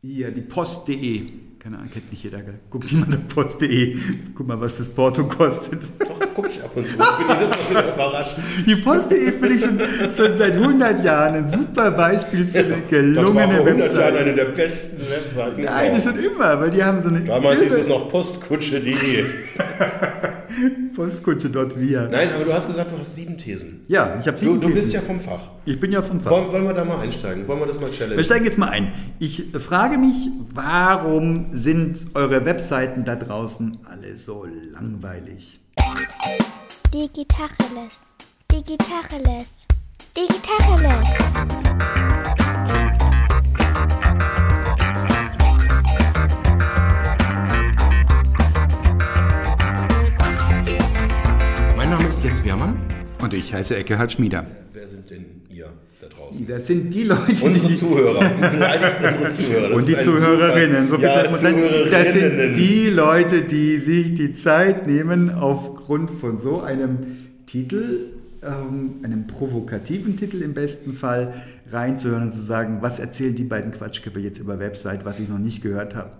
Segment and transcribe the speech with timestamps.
[0.00, 1.22] Hier, die Post.de.
[1.58, 2.40] Keine Ahnung, kennt nicht jeder.
[2.40, 2.54] Gell?
[2.70, 3.96] Guckt niemand auf Post.de.
[4.34, 5.82] Guck mal, was das Porto kostet.
[5.98, 6.94] Doch, guck ich ab und zu.
[6.94, 8.38] Ich bin jedes Mal wieder überrascht.
[8.64, 12.80] Die Post.de finde ich schon, schon seit 100 Jahren ein super Beispiel für eine Das
[12.80, 14.16] war gelungene vor 100 Jahren Website.
[14.16, 15.62] eine der besten Webseiten.
[15.64, 19.24] Nein, schon immer, weil die haben so eine Damals hieß es noch postkutsche.de.
[20.94, 22.08] Postkutsche.wir.
[22.10, 23.84] Nein, aber du hast gesagt, du hast sieben Thesen.
[23.88, 24.94] Ja, ich habe Du, sieben du bist Thesen.
[24.94, 25.50] ja vom Fach.
[25.64, 26.30] Ich bin ja vom Fach.
[26.30, 27.46] Wollen, wollen wir da mal einsteigen?
[27.48, 28.16] Wollen wir das mal challengen?
[28.16, 28.92] Wir steigen jetzt mal ein.
[29.18, 35.60] Ich frage mich, warum sind eure Webseiten da draußen alle so langweilig?
[36.92, 38.02] Digitacheles.
[38.50, 39.66] Digitacheles.
[40.16, 42.37] Digitacheles.
[52.18, 52.76] Ist Jens Wehrmann.
[53.22, 54.44] Und ich heiße Eckehard Schmieder.
[54.72, 56.48] Wer sind denn ihr da draußen?
[56.48, 58.18] Das sind die Leute, Unsere die Zuhörer.
[58.18, 59.68] Unsere Zuhörer.
[59.68, 61.54] Das und die Zuhörerinnen, so viel ja, Zeit muss sein.
[61.92, 66.98] Das sind die Leute, die sich die Zeit nehmen, aufgrund von so einem
[67.46, 68.06] Titel,
[68.42, 71.34] ähm, einem provokativen Titel im besten Fall,
[71.70, 75.38] reinzuhören und zu sagen, was erzählen die beiden Quatschköpfe jetzt über Website, was ich noch
[75.38, 76.10] nicht gehört habe.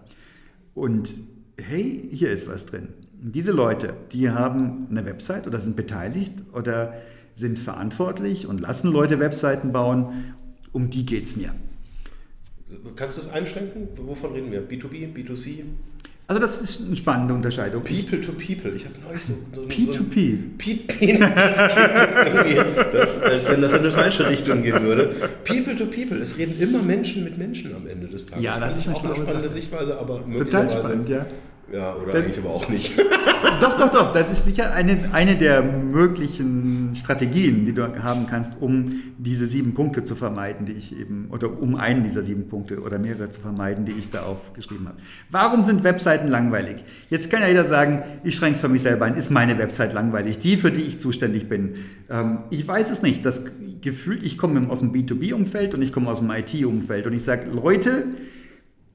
[0.74, 1.12] Und
[1.56, 2.86] hey, hier ist was drin.
[3.20, 6.94] Diese Leute, die haben eine Website oder sind beteiligt oder
[7.34, 10.34] sind verantwortlich und lassen Leute Webseiten bauen.
[10.72, 11.52] Um die geht es mir.
[12.96, 13.88] Kannst du es einschränken?
[13.96, 14.68] Wovon reden wir?
[14.68, 15.64] B2B, B2C?
[16.26, 17.82] Also das ist eine spannende Unterscheidung.
[17.82, 18.72] People to People.
[18.76, 19.32] Ich habe neulich so...
[19.54, 19.92] so P2P.
[19.92, 20.02] So
[20.58, 21.18] P2P.
[22.92, 25.14] Das das, als wenn das in eine falsche Richtung gehen würde.
[25.44, 26.18] People to People.
[26.18, 28.44] Es reden immer Menschen mit Menschen am Ende des Tages.
[28.44, 29.60] Ja, das Finde ist eine auch eine schlaue spannende Sache.
[29.60, 31.26] Sichtweise, aber Total möglicherweise- spannend, ja.
[31.72, 32.98] Ja, oder Das- eigentlich aber auch nicht.
[33.60, 34.12] Doch, doch, doch.
[34.12, 39.74] Das ist sicher eine, eine der möglichen Strategien, die du haben kannst, um diese sieben
[39.74, 43.40] Punkte zu vermeiden, die ich eben, oder um einen dieser sieben Punkte oder mehrere zu
[43.40, 44.98] vermeiden, die ich da aufgeschrieben habe.
[45.30, 46.84] Warum sind Webseiten langweilig?
[47.10, 49.92] Jetzt kann ja jeder sagen, ich schränke es für mich selber ein, ist meine Website
[49.92, 51.74] langweilig, die, für die ich zuständig bin.
[52.10, 53.24] Ähm, ich weiß es nicht.
[53.24, 53.44] Das
[53.80, 57.48] Gefühl, ich komme aus dem B2B-Umfeld und ich komme aus dem IT-Umfeld und ich sage,
[57.50, 58.04] Leute,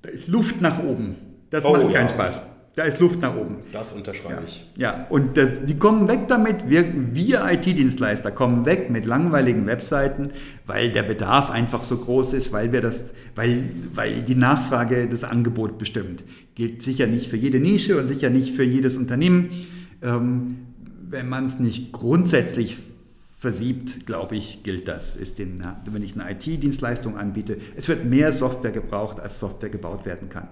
[0.02, 1.16] da ist Luft nach oben.
[1.50, 2.10] Das Oh, macht keinen ja.
[2.10, 2.48] Spaß.
[2.76, 3.58] Da ist Luft nach oben.
[3.72, 4.66] Das unterschreibe ich.
[4.76, 10.32] Ja, und das, die kommen weg damit, wir, wir IT-Dienstleister kommen weg mit langweiligen Webseiten,
[10.66, 13.02] weil der Bedarf einfach so groß ist, weil, wir das,
[13.36, 16.24] weil, weil die Nachfrage das Angebot bestimmt.
[16.56, 19.52] Gilt sicher nicht für jede Nische und sicher nicht für jedes Unternehmen.
[20.02, 20.58] Ähm,
[21.08, 22.78] wenn man es nicht grundsätzlich
[23.38, 25.16] versiebt, glaube ich, gilt das.
[25.16, 30.08] Ist den, wenn ich eine IT-Dienstleistung anbiete, es wird mehr Software gebraucht, als Software gebaut
[30.08, 30.48] werden kann.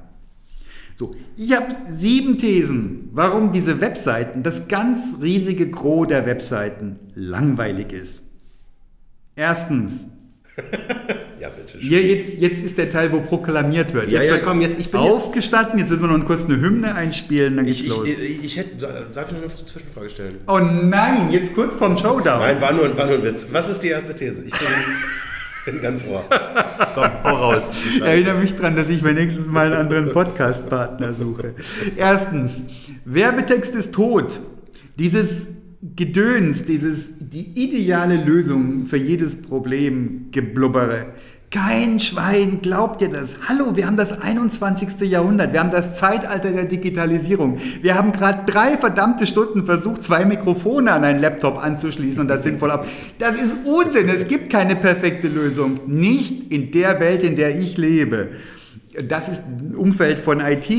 [0.95, 7.91] So, ich habe sieben Thesen, warum diese Webseiten, das ganz riesige Gros der Webseiten, langweilig
[7.93, 8.27] ist.
[9.35, 10.07] Erstens,
[11.39, 11.79] Ja, bitte.
[11.79, 11.81] schön.
[11.81, 14.11] hier jetzt, jetzt ist der Teil, wo proklamiert wird.
[14.11, 16.59] Ja, jetzt ja, wird komm, jetzt- ich bin aufgestanden, jetzt müssen wir noch kurz eine
[16.61, 18.07] Hymne einspielen, dann geht's Ich, ich, los.
[18.07, 18.75] ich, ich hätte,
[19.11, 20.35] darf ich noch eine Zwischenfrage stellen?
[20.47, 22.39] oh nein, jetzt kurz vorm Showdown.
[22.41, 23.47] Nein, war nur, war nur ein Witz.
[23.51, 24.43] Was ist die erste These?
[24.43, 24.67] Ich bin,
[25.65, 26.23] bin ganz ohr.
[26.95, 27.73] Komm, hau raus.
[27.73, 28.05] Scheiße.
[28.05, 31.55] Erinnere mich daran, dass ich mir nächstes Mal einen anderen Podcast-Partner suche.
[31.95, 32.67] Erstens,
[33.05, 34.39] Werbetext ist tot.
[34.97, 35.47] Dieses
[35.95, 41.07] Gedöns, dieses, die ideale Lösung für jedes Problem geblubbere.
[41.51, 43.35] Kein Schwein glaubt dir das.
[43.49, 45.01] Hallo, wir haben das 21.
[45.01, 45.51] Jahrhundert.
[45.51, 47.57] Wir haben das Zeitalter der Digitalisierung.
[47.81, 52.43] Wir haben gerade drei verdammte Stunden versucht, zwei Mikrofone an einen Laptop anzuschließen und das
[52.43, 52.87] sinnvoll ab.
[53.17, 54.07] Das ist Unsinn.
[54.07, 55.81] Es gibt keine perfekte Lösung.
[55.87, 58.29] Nicht in der Welt, in der ich lebe.
[59.05, 60.71] Das ist ein Umfeld von IT,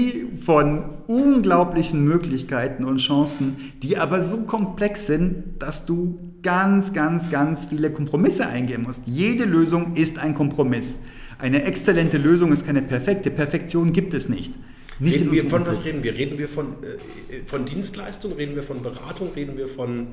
[0.42, 7.66] von unglaublichen Möglichkeiten und Chancen, die aber so komplex sind, dass du ganz, ganz, ganz
[7.66, 9.02] viele Kompromisse eingehen musst.
[9.06, 11.00] Jede Lösung ist ein Kompromiss.
[11.38, 13.30] Eine exzellente Lösung ist keine perfekte.
[13.30, 14.52] Perfektion gibt es nicht.
[15.00, 15.94] nicht Reden wir, von was Umfeld.
[15.94, 16.14] reden wir?
[16.14, 18.32] Reden wir von, äh, von Dienstleistung?
[18.34, 19.30] Reden wir von Beratung?
[19.34, 20.08] Reden wir von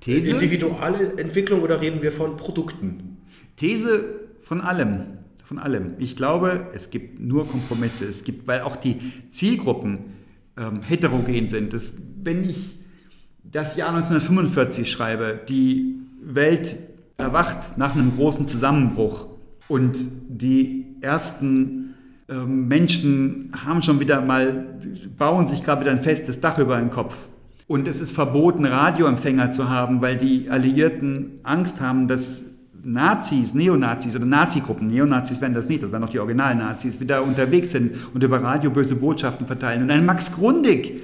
[0.00, 0.34] These?
[0.34, 3.18] individuelle Entwicklung oder reden wir von Produkten?
[3.56, 4.04] These
[4.42, 5.18] von allem.
[5.44, 5.94] Von allem.
[5.98, 8.04] Ich glaube, es gibt nur Kompromisse.
[8.06, 8.96] Es gibt, weil auch die
[9.30, 9.98] Zielgruppen
[10.56, 11.72] ähm, heterogen sind.
[11.72, 12.80] Das, wenn ich
[13.52, 16.76] das Jahr 1945 schreibe, die Welt
[17.16, 19.26] erwacht nach einem großen Zusammenbruch
[19.68, 19.96] und
[20.28, 21.94] die ersten
[22.28, 24.78] ähm, Menschen haben schon wieder mal,
[25.16, 27.16] bauen sich gerade wieder ein festes Dach über den Kopf.
[27.68, 32.44] Und es ist verboten, Radioempfänger zu haben, weil die Alliierten Angst haben, dass
[32.84, 37.72] Nazis, Neonazis oder Nazigruppen, Neonazis werden das nicht, das werden noch die Original-Nazis, wieder unterwegs
[37.72, 39.82] sind und über Radio böse Botschaften verteilen.
[39.82, 41.00] Und ein Max Grundig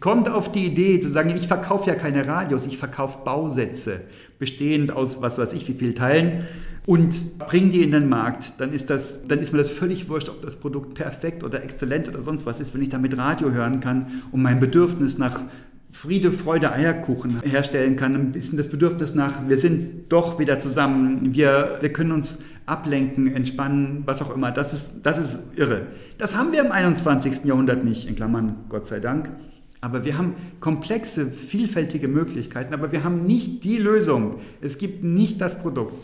[0.00, 4.02] kommt auf die Idee zu sagen, ich verkaufe ja keine Radios, ich verkaufe Bausätze,
[4.38, 6.44] bestehend aus was weiß ich wie viel Teilen.
[6.86, 10.30] und bringen die in den Markt, dann ist, das, dann ist mir das völlig wurscht,
[10.30, 13.80] ob das Produkt perfekt oder exzellent oder sonst was ist, wenn ich damit Radio hören
[13.80, 15.42] kann und mein Bedürfnis nach
[15.90, 21.34] Friede, Freude, Eierkuchen herstellen kann, ein bisschen das Bedürfnis nach, wir sind doch wieder zusammen,
[21.34, 24.50] wir, wir können uns ablenken, entspannen, was auch immer.
[24.50, 25.86] Das ist, das ist irre.
[26.18, 27.44] Das haben wir im 21.
[27.44, 29.30] Jahrhundert nicht, in Klammern, Gott sei Dank.
[29.80, 34.36] Aber wir haben komplexe, vielfältige Möglichkeiten, aber wir haben nicht die Lösung.
[34.60, 35.94] Es gibt nicht das Produkt.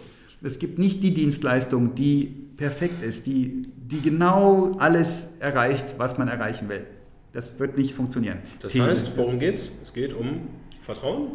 [0.43, 2.27] Es gibt nicht die Dienstleistung, die
[2.57, 6.87] perfekt ist, die, die genau alles erreicht, was man erreichen will.
[7.33, 8.39] Das wird nicht funktionieren.
[8.61, 9.73] Das heißt, worum geht es?
[9.83, 10.43] Es geht um
[10.83, 11.29] Vertrauen?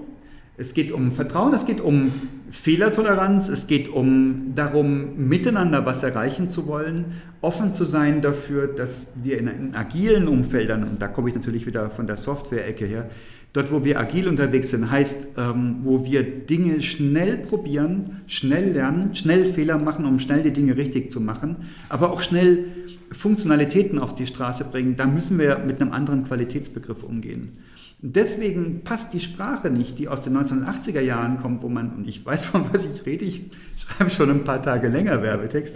[0.55, 2.11] Es geht um Vertrauen, es geht um
[2.51, 9.11] Fehlertoleranz, es geht um darum, miteinander was erreichen zu wollen, offen zu sein dafür, dass
[9.21, 13.09] wir in, in agilen Umfeldern, und da komme ich natürlich wieder von der Software-Ecke her,
[13.53, 19.15] dort wo wir agil unterwegs sind, heißt, ähm, wo wir Dinge schnell probieren, schnell lernen,
[19.15, 21.57] schnell Fehler machen, um schnell die Dinge richtig zu machen,
[21.87, 22.65] aber auch schnell
[23.11, 27.57] Funktionalitäten auf die Straße bringen, da müssen wir mit einem anderen Qualitätsbegriff umgehen.
[28.01, 32.25] Deswegen passt die Sprache nicht, die aus den 1980er Jahren kommt, wo man, und ich
[32.25, 33.45] weiß von was ich rede, ich
[33.77, 35.75] schreibe schon ein paar Tage länger Werbetext.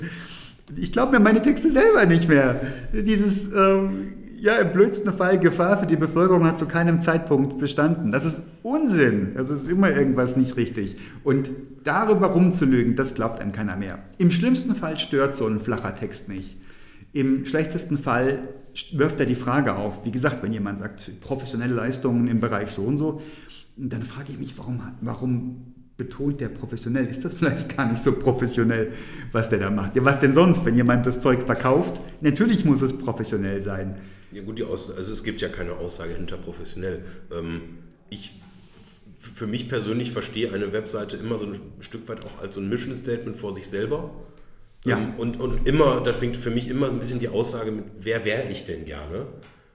[0.78, 2.60] Ich glaube mir meine Texte selber nicht mehr.
[2.94, 8.12] Dieses, ähm, ja, im blödsten Fall Gefahr für die Bevölkerung hat zu keinem Zeitpunkt bestanden.
[8.12, 9.32] Das ist Unsinn.
[9.36, 10.98] Das ist immer irgendwas nicht richtig.
[11.24, 11.52] Und
[11.86, 14.00] darüber rumzulügen, das glaubt einem keiner mehr.
[14.18, 16.58] Im schlimmsten Fall stört so ein flacher Text nicht.
[17.14, 18.50] Im schlechtesten Fall
[18.92, 20.04] wirft er die Frage auf.
[20.04, 23.22] Wie gesagt, wenn jemand sagt, professionelle Leistungen im Bereich so und so,
[23.78, 27.06] dann frage ich mich, warum, warum betont der professionell?
[27.08, 28.92] Ist das vielleicht gar nicht so professionell,
[29.32, 29.96] was der da macht?
[29.96, 32.02] Ja, was denn sonst, wenn jemand das Zeug verkauft?
[32.22, 33.98] Natürlich muss es professionell sein.
[34.32, 37.04] Ja gut, die Aus also es gibt ja keine Aussage hinter professionell.
[37.32, 37.62] Ähm,
[38.10, 38.34] ich
[39.20, 42.68] für mich persönlich verstehe eine Webseite immer so ein Stück weit auch als so ein
[42.68, 44.12] Mission Statement vor sich selber.
[44.86, 44.98] Ja.
[44.98, 48.26] Ähm, und, und immer, da fängt für mich immer ein bisschen die Aussage mit, wer
[48.26, 49.28] wäre ich denn gerne?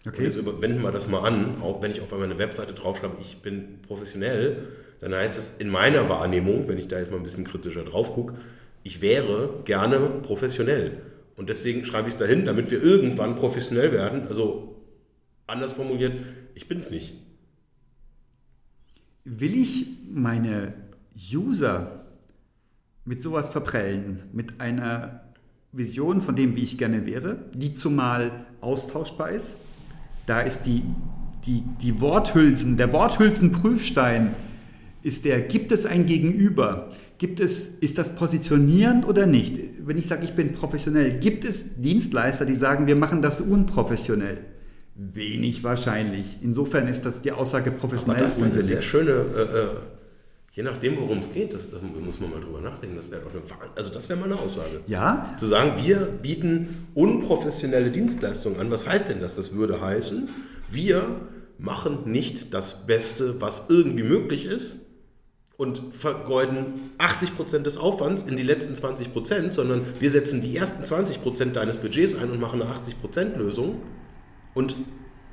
[0.06, 0.19] Okay.
[0.19, 3.38] Und jetzt wenden wir das mal an, auch wenn ich auf meine Webseite draufschreibe, ich
[3.43, 4.69] bin professionell,
[5.00, 8.15] dann heißt es in meiner Wahrnehmung, wenn ich da jetzt mal ein bisschen kritischer drauf
[8.15, 8.35] gucke,
[8.83, 11.03] ich wäre gerne professionell.
[11.37, 14.27] Und deswegen schreibe ich es dahin, damit wir irgendwann professionell werden.
[14.27, 14.83] Also
[15.47, 16.15] anders formuliert,
[16.55, 17.15] ich bin es nicht.
[19.25, 20.75] Will ich meine
[21.33, 22.06] User
[23.05, 25.23] mit sowas verprellen, mit einer
[25.73, 29.56] Vision von dem, wie ich gerne wäre, die zumal austauschbar ist.
[30.27, 30.83] Da ist die,
[31.47, 34.35] die, die Worthülsen, der Worthülsenprüfstein
[35.03, 36.89] ist der, gibt es ein Gegenüber?
[37.19, 39.59] Gibt es, ist das positionierend oder nicht?
[39.85, 44.39] Wenn ich sage, ich bin professionell, gibt es Dienstleister, die sagen, wir machen das unprofessionell?
[44.95, 46.39] Wenig wahrscheinlich.
[46.43, 48.17] Insofern ist das die Aussage professionell.
[48.17, 49.69] Aber das ist eine sehr schöne äh, äh
[50.55, 52.97] Je nachdem, worum es geht, das, da muss man mal drüber nachdenken.
[52.97, 53.43] Das wäre eine,
[53.77, 54.81] also das wäre mal eine Aussage.
[54.89, 55.33] Ja.
[55.39, 58.69] Zu sagen, wir bieten unprofessionelle Dienstleistungen an.
[58.69, 59.37] Was heißt denn das?
[59.37, 60.29] Das würde heißen,
[60.69, 61.21] wir
[61.59, 64.88] machen nicht das Beste, was irgendwie möglich ist
[65.58, 71.52] und vergeuden 80% des Aufwands in die letzten 20%, sondern wir setzen die ersten 20%
[71.52, 73.82] deines Budgets ein und machen eine 80% Lösung
[74.55, 74.76] und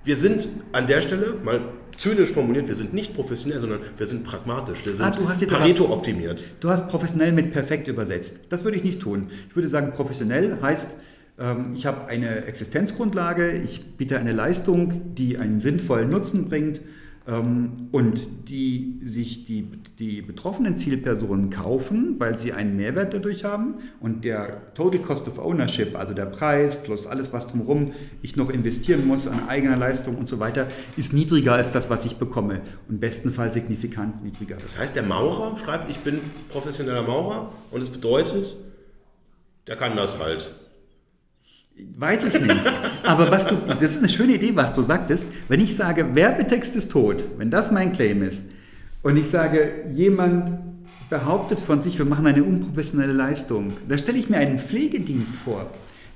[0.03, 1.61] wir sind an der Stelle, mal
[1.97, 4.85] zynisch formuliert, wir sind nicht professionell, sondern wir sind pragmatisch.
[4.85, 6.43] Wir sind ah, Pareto optimiert.
[6.59, 8.41] Du hast professionell mit perfekt übersetzt.
[8.49, 9.29] Das würde ich nicht tun.
[9.49, 10.95] Ich würde sagen, professionell heißt,
[11.39, 16.81] ähm, ich habe eine Existenzgrundlage, ich biete eine Leistung, die einen sinnvollen Nutzen bringt
[17.27, 19.67] und die sich die,
[19.97, 25.39] die betroffenen Zielpersonen kaufen, weil sie einen Mehrwert dadurch haben und der Total Cost of
[25.39, 30.17] Ownership, also der Preis plus alles, was drumherum ich noch investieren muss an eigener Leistung
[30.17, 30.67] und so weiter,
[30.97, 34.57] ist niedriger als das, was ich bekomme und bestenfalls signifikant niedriger.
[34.61, 38.55] Das heißt, der Maurer schreibt, ich bin professioneller Maurer und es bedeutet,
[39.65, 40.53] der kann das halt.
[41.97, 42.71] Weiß ich nicht.
[43.03, 45.27] Aber was du, das ist eine schöne Idee, was du sagtest.
[45.47, 48.49] Wenn ich sage, Werbetext ist tot, wenn das mein Claim ist,
[49.01, 50.49] und ich sage, jemand
[51.09, 55.69] behauptet von sich, wir machen eine unprofessionelle Leistung, dann stelle ich mir einen Pflegedienst vor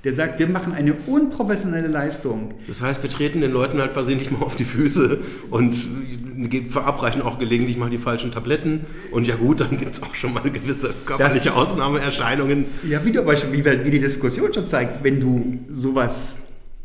[0.04, 2.54] der sagt, wir machen eine unprofessionelle Leistung.
[2.66, 5.18] Das heißt, wir treten den Leuten halt versehentlich mal auf die Füße
[5.50, 5.76] und
[6.68, 8.86] verabreichen auch gelegentlich mal die falschen Tabletten.
[9.10, 12.66] Und ja gut, dann gibt es auch schon mal gewisse körperliche Ausnahmeerscheinungen.
[12.88, 16.38] Ja, wie, du, wie, wie die Diskussion schon zeigt, wenn du sowas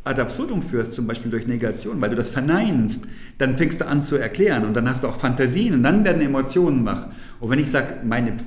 [0.05, 3.05] ad absurdum führst, zum Beispiel durch Negation, weil du das verneinst,
[3.39, 6.21] dann fängst du an zu erklären und dann hast du auch Fantasien und dann werden
[6.21, 7.07] Emotionen wach.
[7.39, 7.95] Und wenn ich sage,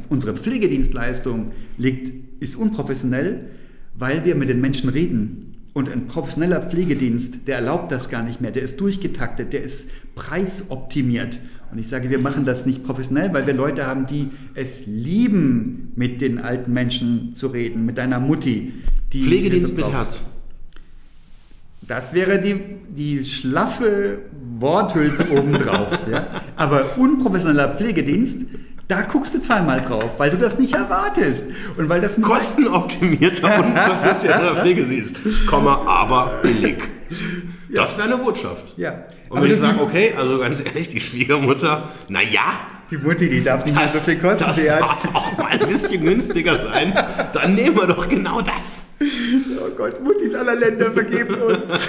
[0.09, 3.51] unsere Pflegedienstleistung liegt, ist unprofessionell,
[3.95, 5.48] weil wir mit den Menschen reden.
[5.79, 9.89] Und ein professioneller Pflegedienst, der erlaubt das gar nicht mehr, der ist durchgetaktet, der ist
[10.17, 11.39] preisoptimiert.
[11.71, 15.93] Und ich sage, wir machen das nicht professionell, weil wir Leute haben, die es lieben,
[15.95, 18.73] mit den alten Menschen zu reden, mit deiner Mutti.
[19.13, 19.87] Die Pflegedienst mit.
[19.87, 20.29] Herz.
[21.83, 22.57] Das wäre die,
[22.89, 24.19] die schlaffe
[24.59, 25.97] Worthülse obendrauf.
[26.11, 26.43] ja?
[26.57, 28.47] Aber unprofessioneller Pflegedienst,
[28.89, 31.47] da guckst du zweimal drauf, weil du das nicht erwartest.
[31.77, 35.17] Und weil das Kostenoptimierter und professioneller Pflegedienst,
[35.47, 36.79] Komma, aber billig.
[37.71, 38.73] Das wäre eine Botschaft.
[38.79, 39.05] Ja.
[39.29, 43.45] Und Aber wenn ich sage, okay, also ganz ehrlich, die Schwiegermutter, naja, Die Mutti, die
[43.45, 44.45] darf nicht mehr so viel kosten.
[44.45, 46.95] das hat, darf auch mal ein bisschen günstiger sein.
[47.35, 48.87] Dann nehmen wir doch genau das.
[49.03, 51.89] oh Gott, Muttis aller Länder vergebt uns.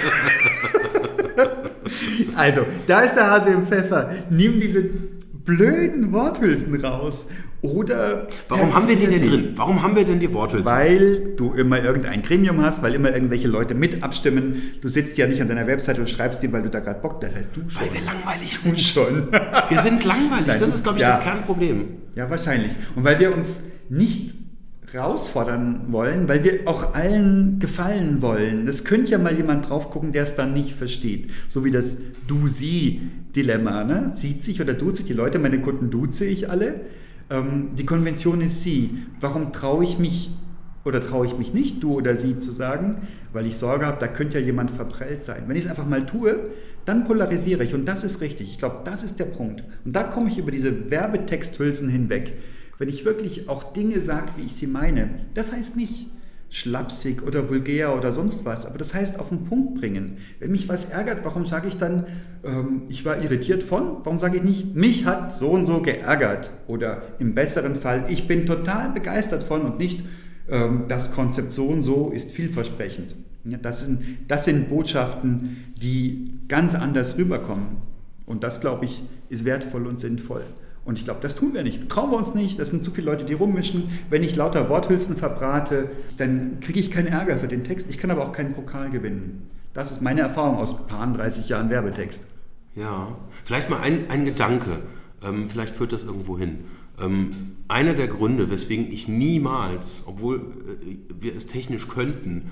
[2.36, 4.10] also, da ist der Hase im Pfeffer.
[4.28, 4.90] Nimm diese
[5.44, 7.28] blöden Worthülsen raus.
[7.62, 8.26] Oder.
[8.48, 9.52] Warum haben wir die denn drin?
[9.54, 10.64] Warum haben wir denn die Worthülsen?
[10.64, 14.62] Weil du immer irgendein Gremium hast, weil immer irgendwelche Leute mit abstimmen.
[14.80, 17.20] Du sitzt ja nicht an deiner Webseite und schreibst die, weil du da gerade Bock
[17.20, 17.82] Das heißt, du schon.
[17.82, 18.80] Weil wir langweilig sind.
[18.80, 19.30] schon.
[19.68, 20.46] Wir sind langweilig.
[20.46, 21.16] Nein, das ist, glaube ich, ja.
[21.16, 21.84] das Kernproblem.
[22.14, 22.72] Ja, wahrscheinlich.
[22.96, 24.39] Und weil wir uns nicht
[24.92, 28.66] herausfordern wollen, weil wir auch allen gefallen wollen.
[28.66, 31.30] Es könnte ja mal jemand drauf gucken, der es dann nicht versteht.
[31.48, 33.84] So wie das Du-Sie-Dilemma.
[33.84, 34.10] Ne?
[34.14, 36.80] Sieht sich oder duzt sich die Leute, meine Kunden duze ich alle.
[37.30, 38.98] Ähm, die Konvention ist sie.
[39.20, 40.30] Warum traue ich mich
[40.84, 44.08] oder traue ich mich nicht, du oder sie zu sagen, weil ich Sorge habe, da
[44.08, 45.44] könnte ja jemand verprellt sein.
[45.46, 46.50] Wenn ich es einfach mal tue,
[46.84, 48.50] dann polarisiere ich und das ist richtig.
[48.50, 49.62] Ich glaube, das ist der Punkt.
[49.84, 52.34] Und da komme ich über diese Werbetexthülsen hinweg.
[52.80, 56.06] Wenn ich wirklich auch Dinge sage, wie ich sie meine, das heißt nicht
[56.48, 60.16] schlapsig oder vulgär oder sonst was, aber das heißt auf den Punkt bringen.
[60.38, 62.06] Wenn mich was ärgert, warum sage ich dann,
[62.42, 63.98] ähm, ich war irritiert von?
[64.02, 66.52] Warum sage ich nicht, mich hat so und so geärgert?
[66.68, 70.02] Oder im besseren Fall, ich bin total begeistert von und nicht,
[70.48, 73.14] ähm, das Konzept so und so ist vielversprechend.
[73.44, 77.76] Ja, das, sind, das sind Botschaften, die ganz anders rüberkommen.
[78.24, 80.44] Und das, glaube ich, ist wertvoll und sinnvoll.
[80.84, 81.88] Und ich glaube, das tun wir nicht.
[81.88, 82.58] Trauen wir uns nicht.
[82.58, 83.90] Das sind zu viele Leute, die rummischen.
[84.08, 87.90] Wenn ich lauter Worthülsen verbrate, dann kriege ich keinen Ärger für den Text.
[87.90, 89.48] Ich kann aber auch keinen Pokal gewinnen.
[89.74, 92.26] Das ist meine Erfahrung aus paar 30 Jahren Werbetext.
[92.74, 94.78] Ja, vielleicht mal ein, ein Gedanke,
[95.22, 96.60] ähm, vielleicht führt das irgendwo hin.
[97.00, 97.30] Ähm,
[97.68, 102.50] einer der Gründe, weswegen ich niemals, obwohl äh, wir es technisch könnten,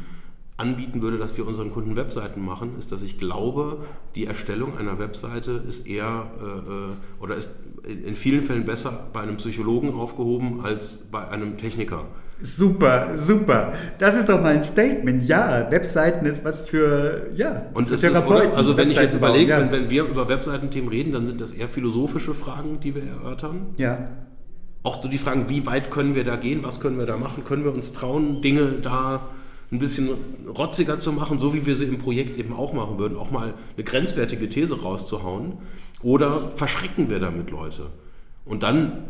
[0.59, 3.79] anbieten würde, dass wir unseren Kunden Webseiten machen, ist, dass ich glaube,
[4.17, 9.21] die Erstellung einer Webseite ist eher äh, äh, oder ist in, vielen Fällen besser bei
[9.21, 12.07] einem Psychologen aufgehoben als bei einem Techniker.
[12.41, 13.73] Super, super.
[13.99, 15.25] Das ist doch mal ein Statement.
[15.25, 18.55] Ja, Webseiten ist was für, ja, Und für ist, oder?
[18.55, 19.61] also wenn ich jetzt überlege, ja.
[19.61, 23.75] wenn, wenn wir über Webseitenthemen reden, dann sind das eher philosophische Fragen, die wir erörtern.
[23.77, 24.09] Ja,
[24.83, 27.45] Auch so die Fragen, wie weit können wir da gehen, was können wir da machen,
[27.45, 29.21] können wir uns trauen, Dinge da
[29.71, 30.11] ein bisschen
[30.47, 33.55] rotziger zu machen, so wie wir sie im Projekt eben auch machen würden, auch mal
[33.77, 35.59] eine grenzwertige These rauszuhauen,
[36.03, 37.91] oder verschrecken wir damit Leute?
[38.45, 39.05] Und dann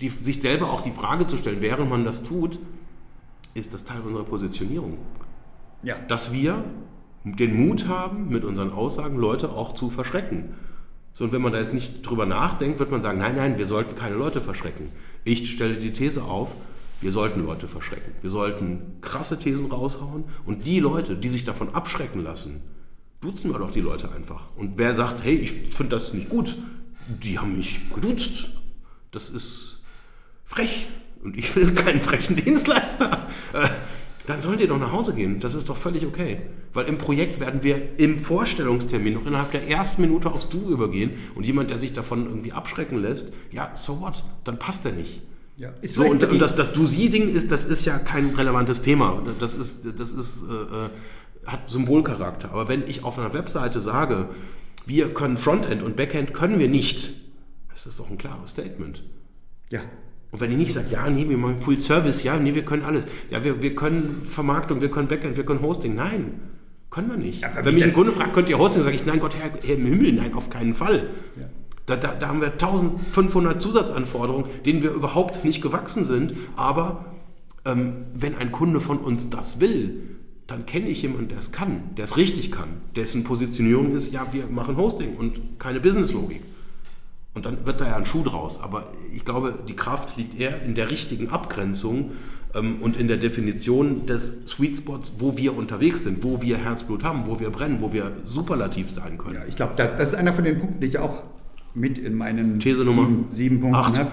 [0.00, 2.58] die, sich selber auch die Frage zu stellen, während man das tut,
[3.54, 4.98] ist das Teil unserer Positionierung
[5.82, 5.96] ja.
[6.08, 6.64] dass wir
[7.24, 10.54] den Mut haben, mit unseren Aussagen Leute auch zu verschrecken.
[11.12, 13.66] So, und wenn man da jetzt nicht drüber nachdenkt, wird man sagen, nein, nein, wir
[13.66, 14.88] sollten keine Leute verschrecken.
[15.24, 16.52] Ich stelle die These auf,
[17.02, 18.14] wir sollten Leute verschrecken.
[18.22, 22.62] Wir sollten krasse Thesen raushauen und die Leute, die sich davon abschrecken lassen,
[23.20, 24.48] duzen wir doch die Leute einfach.
[24.56, 26.56] Und wer sagt, hey, ich finde das nicht gut,
[27.08, 28.50] die haben mich geduzt.
[29.10, 29.82] Das ist
[30.44, 30.88] frech
[31.22, 33.28] und ich will keinen frechen Dienstleister.
[33.52, 33.68] Äh,
[34.26, 35.40] dann sollen die doch nach Hause gehen.
[35.40, 36.38] Das ist doch völlig okay.
[36.72, 41.12] Weil im Projekt werden wir im Vorstellungstermin noch innerhalb der ersten Minute aufs Du übergehen
[41.34, 44.22] und jemand, der sich davon irgendwie abschrecken lässt, ja, so what?
[44.44, 45.20] Dann passt er nicht.
[45.62, 45.72] Ja.
[45.84, 49.22] So, und, und das, das Du-Sie-Ding ist, das ist ja kein relevantes Thema.
[49.38, 50.88] Das ist, das ist, äh, äh,
[51.46, 52.50] hat Symbolcharakter.
[52.50, 54.28] Aber wenn ich auf einer Webseite sage,
[54.86, 57.12] wir können Frontend und Backend können wir nicht,
[57.70, 59.04] das ist doch ein klares Statement.
[59.70, 59.80] ja.
[60.32, 62.84] Und wenn ich nicht sage, ja, nee, wir machen Full Service, ja, nee, wir können
[62.84, 63.04] alles.
[63.30, 65.94] Ja, wir, wir können Vermarktung, wir können Backend, wir können Hosting.
[65.94, 66.40] Nein,
[66.88, 67.42] können wir nicht.
[67.42, 69.76] Ja, wenn mich ein Kunde fragt, könnt ihr Hosting, sage ich, nein, Gott, Herr, Herr
[69.76, 71.10] im Himmel, nein, auf keinen Fall.
[71.38, 71.50] Ja.
[71.86, 76.34] Da, da, da haben wir 1500 Zusatzanforderungen, denen wir überhaupt nicht gewachsen sind.
[76.56, 77.06] Aber
[77.64, 81.94] ähm, wenn ein Kunde von uns das will, dann kenne ich jemanden, der es kann,
[81.96, 86.42] der es richtig kann, dessen Positionierung ist, ja, wir machen Hosting und keine Businesslogik.
[87.34, 88.60] Und dann wird da ja ein Schuh draus.
[88.60, 92.12] Aber ich glaube, die Kraft liegt eher in der richtigen Abgrenzung
[92.54, 97.04] ähm, und in der Definition des Sweet Spots, wo wir unterwegs sind, wo wir Herzblut
[97.04, 99.36] haben, wo wir brennen, wo wir superlativ sein können.
[99.36, 101.22] Ja, ich glaube, das, das ist einer von den Punkten, die ich auch
[101.74, 104.10] mit in meinen These Nummer sieben, sieben Punkten habe.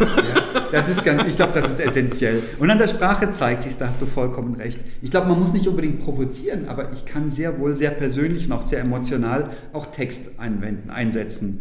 [0.00, 2.42] Ja, das ist ganz, ich glaube, das ist essentiell.
[2.58, 4.80] Und an der Sprache zeigt sich, da hast du vollkommen recht.
[5.02, 8.52] Ich glaube, man muss nicht unbedingt provozieren, aber ich kann sehr wohl sehr persönlich und
[8.52, 11.60] auch sehr emotional auch Text einwenden, einsetzen,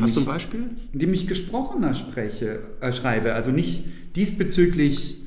[0.00, 0.70] Hast ich, du ein Beispiel?
[0.92, 3.34] Indem ich gesprochener spreche, äh, schreibe.
[3.34, 3.84] Also nicht
[4.16, 5.18] diesbezüglich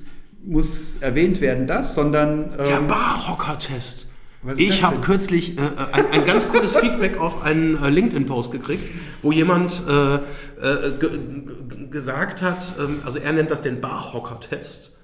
[0.44, 2.52] muss erwähnt werden das, sondern...
[2.58, 4.08] Der ähm, Barhocker-Test.
[4.46, 5.62] Was Ich habe kürzlich äh,
[5.92, 8.90] ein, ein ganz cooles Feedback auf einen äh, LinkedIn-Post gekriegt,
[9.24, 10.20] wo jemand äh, äh,
[11.00, 14.96] ge ge gesagt hat, ähm, also er nennt das den Barhocker-Test.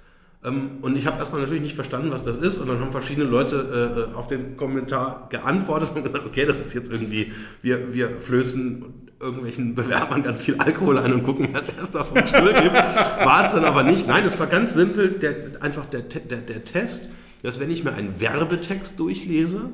[0.44, 2.60] Ähm, und ich habe erstmal natürlich nicht verstanden, was das ist.
[2.60, 6.74] Und dann haben verschiedene Leute äh, auf den Kommentar geantwortet und gesagt, okay, das ist
[6.74, 7.32] jetzt irgendwie,
[7.62, 8.86] wir, wir flößen
[9.20, 12.74] irgendwelchen Bewerbern ganz viel Alkohol ein und gucken, wer es erst auf dem Stuhl gibt.
[12.74, 14.08] War es dann aber nicht.
[14.08, 17.10] Nein, es war ganz simpel, der, einfach der, der, der Test,
[17.42, 19.72] dass wenn ich mir einen Werbetext durchlese,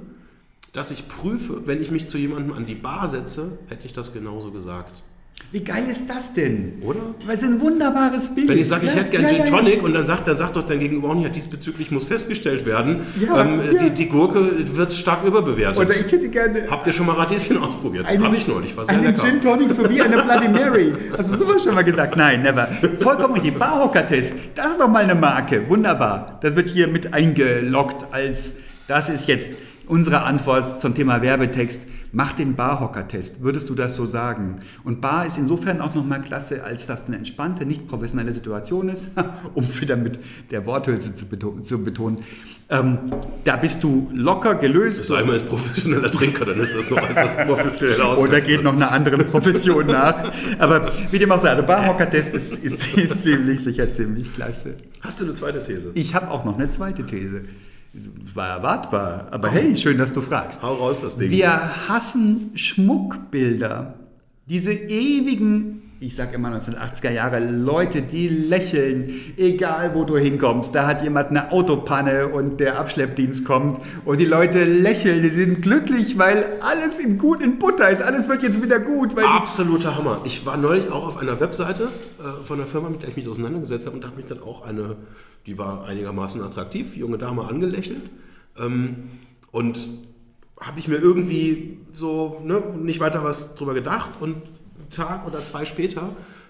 [0.74, 4.14] dass ich prüfe, wenn ich mich zu jemandem an die Bar setze, hätte ich das
[4.14, 5.04] genauso gesagt.
[5.50, 6.74] Wie geil ist das denn?
[6.82, 7.00] Oder?
[7.26, 8.50] Weil es ein wunderbares Bild.
[8.50, 9.58] Wenn ich sage, ich Ja, hätte gerne ja, Gin ja, ja.
[9.58, 12.98] Tonic und dann sagt, dann sagt doch dein Gegenüber auch nicht, diesbezüglich muss festgestellt werden,
[13.18, 13.62] Ja, ähm.
[13.82, 15.78] Die, die Gurke wird stark überbewertet.
[15.78, 18.06] Oder ich hätte gerne Habt ihr schon mal Radieschen ausprobiert?
[18.08, 19.16] einen, Habe ich neulich, sehr einen.
[19.16, 20.94] Gin Tonic sowie eine Bloody Mary.
[21.18, 22.18] Hast du sowas schon mal gesagt?
[22.18, 22.68] Nein, never.
[23.00, 23.58] Vollkommen richtig.
[23.58, 24.34] Barhocker-Test.
[24.54, 25.70] Das ist doch mal eine Marke.
[25.70, 26.40] Wunderbar.
[26.42, 28.56] Das wird hier mit eingeloggt als,
[28.88, 29.52] das ist jetzt
[29.88, 31.84] unsere Antwort zum Thema Werbetext.
[32.18, 33.44] Mach den Barhocker-Test.
[33.44, 34.56] Würdest du das so sagen?
[34.84, 39.10] Und Bar ist insofern auch nochmal klasse, als das eine entspannte, nicht professionelle Situation ist,
[39.54, 40.18] um es wieder mit
[40.50, 42.24] der Worthülse zu, beto zu betonen.
[42.70, 42.98] Ähm,
[43.44, 45.06] da bist du locker gelöst.
[45.06, 48.18] So einmal ist professioneller Trinker, dann ist das noch als professionell aus.
[48.24, 50.32] Oder geht noch einer anderen Profession nach.
[50.58, 54.78] Aber wie dem auch sei, also Barhocker-Test ist, ist, ist ziemlich sicher ziemlich klasse.
[55.02, 55.92] Hast du eine zweite These?
[55.94, 57.44] Ich habe auch noch eine zweite These.
[58.34, 60.62] War erwartbar, aber hey, schön, dass du fragst.
[60.62, 61.32] Hau raus das Ding.
[61.32, 63.96] Wir hassen Schmuckbilder.
[64.46, 70.76] Diese ewigen, ich sage immer 1980er Jahre, Leute, die lächeln, egal wo du hinkommst.
[70.76, 75.62] Da hat jemand eine Autopanne und der Abschleppdienst kommt und die Leute lächeln, die sind
[75.62, 78.02] glücklich, weil alles in gut in Butter ist.
[78.02, 79.18] Alles wird jetzt wieder gut.
[79.18, 80.22] Absoluter Hammer.
[80.26, 81.90] Ich war neulich auch auf einer Webseite
[82.20, 84.42] äh, von einer Firma, mit der ich mich auseinandergesetzt habe und da hat mich dann
[84.42, 84.98] auch eine,
[85.46, 88.04] die war einigermaßen attraktiv, junge Dame angelächelt.
[88.60, 89.10] Ähm,
[89.52, 89.88] und
[90.60, 94.36] habe ich mir irgendwie so ne, nicht weiter was drüber gedacht und
[94.90, 96.10] Tag oder zwei später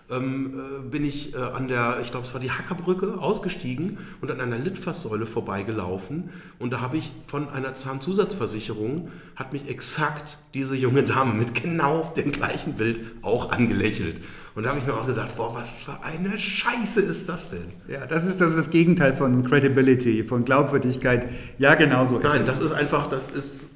[0.09, 4.31] ähm, äh, bin ich äh, an der, ich glaube es war die Hackerbrücke, ausgestiegen und
[4.31, 10.75] an einer Litfaßsäule vorbeigelaufen und da habe ich von einer Zahnzusatzversicherung, hat mich exakt diese
[10.75, 14.21] junge Dame mit genau dem gleichen Bild auch angelächelt.
[14.55, 17.67] Und da habe ich mir auch gesagt, boah, was für eine Scheiße ist das denn?
[17.87, 21.29] Ja, das ist das, das Gegenteil von Credibility, von Glaubwürdigkeit.
[21.59, 23.67] Ja, genau so ist Nein, das ist einfach, das ist,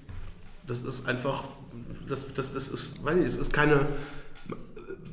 [0.66, 1.44] das ist einfach,
[2.10, 3.90] das, das, das ist, weiß ich, es ist keine,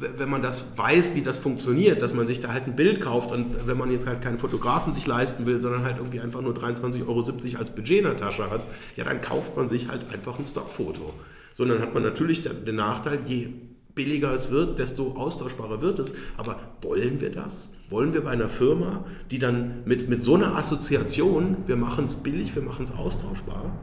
[0.00, 3.32] wenn man das weiß, wie das funktioniert, dass man sich da halt ein Bild kauft
[3.32, 6.54] und wenn man jetzt halt keinen Fotografen sich leisten will, sondern halt irgendwie einfach nur
[6.54, 7.18] 23,70 Euro
[7.58, 8.62] als Budget in der Tasche hat,
[8.96, 11.12] ja, dann kauft man sich halt einfach ein Stockfoto.
[11.52, 13.48] So, und dann hat man natürlich den, Nachteil, je
[13.94, 16.14] billiger es wird, desto austauschbarer wird es.
[16.36, 17.74] Aber wollen wir das?
[17.90, 22.14] Wollen wir bei einer Firma, die dann mit, mit so einer Assoziation, wir machen es
[22.14, 23.76] billig, wir machen es austauschbar?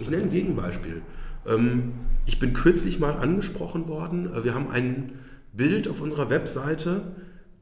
[0.00, 1.02] Ich nenne ein Gegenbeispiel.
[1.46, 4.32] Ähm, ich bin kürzlich mal angesprochen worden.
[4.32, 5.12] äh, Wir haben ein
[5.52, 7.14] Bild auf unserer Webseite,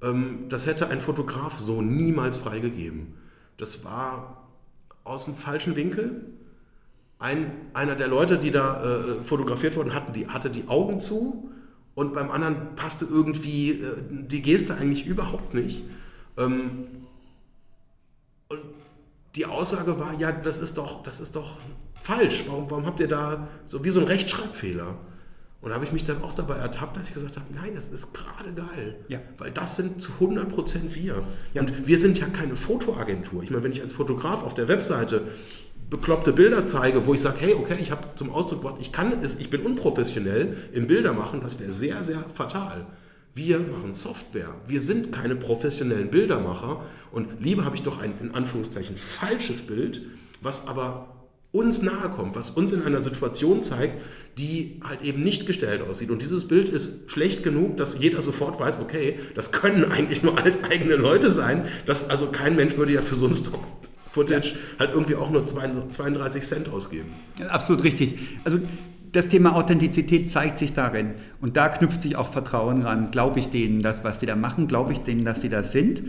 [0.02, 3.14] ähm, das hätte ein Fotograf so niemals freigegeben.
[3.56, 4.48] Das war
[5.04, 6.26] aus dem falschen Winkel.
[7.18, 11.50] Ein, einer der Leute, die da äh, fotografiert wurden, hatten die, hatte die Augen zu
[11.94, 15.82] und beim anderen passte irgendwie äh, die Geste eigentlich überhaupt nicht.
[16.38, 16.86] Ähm,
[18.48, 18.60] und
[19.36, 21.58] die Aussage war, ja, das ist doch, das ist doch
[21.94, 22.44] falsch.
[22.48, 24.96] Warum, warum habt ihr da so wie so ein Rechtschreibfehler?
[25.62, 27.90] Und da habe ich mich dann auch dabei ertappt, dass ich gesagt habe, nein, das
[27.90, 28.96] ist gerade geil.
[29.08, 29.20] Ja.
[29.36, 31.22] Weil das sind zu 100% wir.
[31.52, 31.60] Ja.
[31.60, 33.42] Und wir sind ja keine Fotoagentur.
[33.42, 35.22] Ich meine, wenn ich als Fotograf auf der Webseite
[35.90, 39.12] bekloppte Bilder zeige, wo ich sage, hey, okay, ich habe zum Ausdruck gebracht, ich kann
[39.22, 42.86] es, ich bin unprofessionell im Bilder machen, das wäre sehr, sehr fatal.
[43.34, 44.54] Wir machen Software.
[44.66, 46.82] Wir sind keine professionellen Bildermacher.
[47.12, 50.02] Und lieber habe ich doch ein in Anführungszeichen falsches Bild,
[50.40, 51.19] was aber
[51.52, 54.00] uns nahe kommt, was uns in einer Situation zeigt,
[54.38, 56.10] die halt eben nicht gestellt aussieht.
[56.10, 60.38] Und dieses Bild ist schlecht genug, dass jeder sofort weiß, okay, das können eigentlich nur
[60.42, 61.64] alteigene Leute sein.
[61.86, 66.42] Das, also kein Mensch würde ja für so ein Stock-Footage halt irgendwie auch nur 32
[66.44, 67.08] Cent ausgeben.
[67.48, 68.14] Absolut richtig.
[68.44, 68.60] Also
[69.12, 71.14] das Thema Authentizität zeigt sich darin.
[71.40, 73.10] Und da knüpft sich auch Vertrauen ran.
[73.10, 74.68] Glaube ich denen das, was die da machen?
[74.68, 76.02] Glaube ich denen, dass die das sind?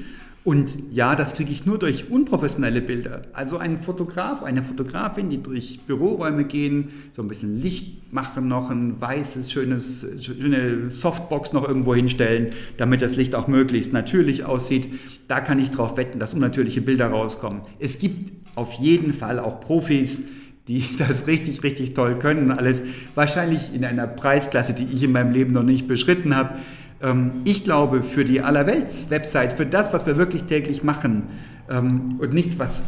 [0.44, 3.22] Und ja, das kriege ich nur durch unprofessionelle Bilder.
[3.34, 8.72] Also ein Fotograf, eine Fotografin, die durch Büroräume gehen, so ein bisschen Licht machen noch,
[8.72, 14.88] ein weißes, schönes, schöne Softbox noch irgendwo hinstellen, damit das Licht auch möglichst natürlich aussieht.
[15.28, 17.62] Da kann ich drauf wetten, dass unnatürliche Bilder rauskommen.
[17.78, 20.24] Es gibt auf jeden Fall auch Profis,
[20.68, 22.50] die das richtig, richtig toll können.
[22.52, 26.56] Alles wahrscheinlich in einer Preisklasse, die ich in meinem Leben noch nicht beschritten habe.
[27.02, 31.24] Ähm, ich glaube, für die Allerwelts-Website, für das, was wir wirklich täglich machen
[31.70, 32.84] ähm, und nichts, was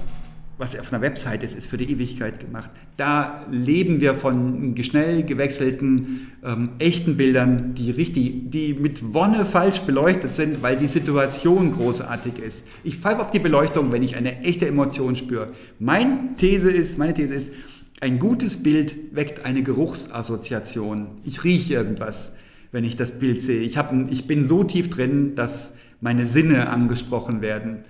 [0.58, 2.70] was auf einer Website ist, ist für die Ewigkeit gemacht.
[2.96, 9.82] Da leben wir von schnell gewechselten, ähm, echten Bildern, die, richtig, die mit Wonne falsch
[9.82, 12.68] beleuchtet sind, weil die Situation großartig ist.
[12.84, 15.54] Ich pfeife auf die Beleuchtung, wenn ich eine echte Emotion spüre.
[15.80, 17.54] Mein These ist, meine These ist,
[18.00, 21.08] ein gutes Bild weckt eine Geruchsassoziation.
[21.24, 22.36] Ich rieche irgendwas,
[22.74, 23.62] wenn ich das Bild sehe.
[23.62, 27.84] Ich, hab, ich bin so tief drin, dass meine Sinne angesprochen werden.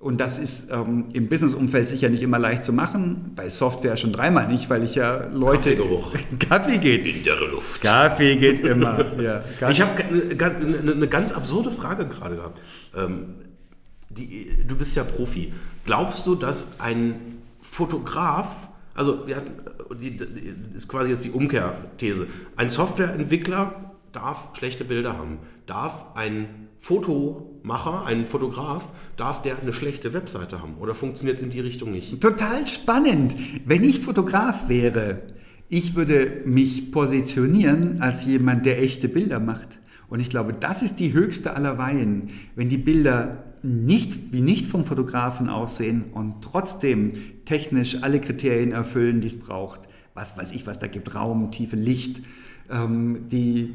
[0.00, 3.32] Und das ist ähm, im Businessumfeld sicher nicht immer leicht zu machen.
[3.36, 5.70] Bei Software schon dreimal nicht, weil ich ja Leute.
[5.70, 6.14] Kaffeegeruch.
[6.40, 7.06] Kaffee geht.
[7.06, 7.80] In der Luft.
[7.80, 9.18] Kaffee geht immer.
[9.22, 12.60] ja, ich habe eine ganz absurde Frage gerade gehabt.
[12.94, 13.36] Ähm,
[14.10, 15.54] die, du bist ja Profi.
[15.86, 17.14] Glaubst du, dass ein
[17.62, 19.52] Fotograf, also wir hatten,
[20.02, 20.18] die
[20.74, 28.26] ist quasi jetzt die Umkehrthese, ein Softwareentwickler darf schlechte Bilder haben, darf ein Fotomacher, ein
[28.26, 30.76] Fotograf, darf der eine schlechte Webseite haben?
[30.78, 32.20] Oder funktioniert es in die Richtung nicht?
[32.20, 33.34] Total spannend.
[33.66, 35.22] Wenn ich Fotograf wäre,
[35.68, 39.80] ich würde mich positionieren als jemand, der echte Bilder macht.
[40.08, 44.66] Und ich glaube, das ist die höchste aller Weihen, wenn die Bilder nicht wie nicht
[44.66, 47.14] vom Fotografen aussehen und trotzdem
[47.46, 49.80] technisch alle Kriterien erfüllen, die es braucht.
[50.12, 52.22] Was weiß ich, was da gibt, Raum, Tiefe, Licht,
[52.70, 53.74] ähm, die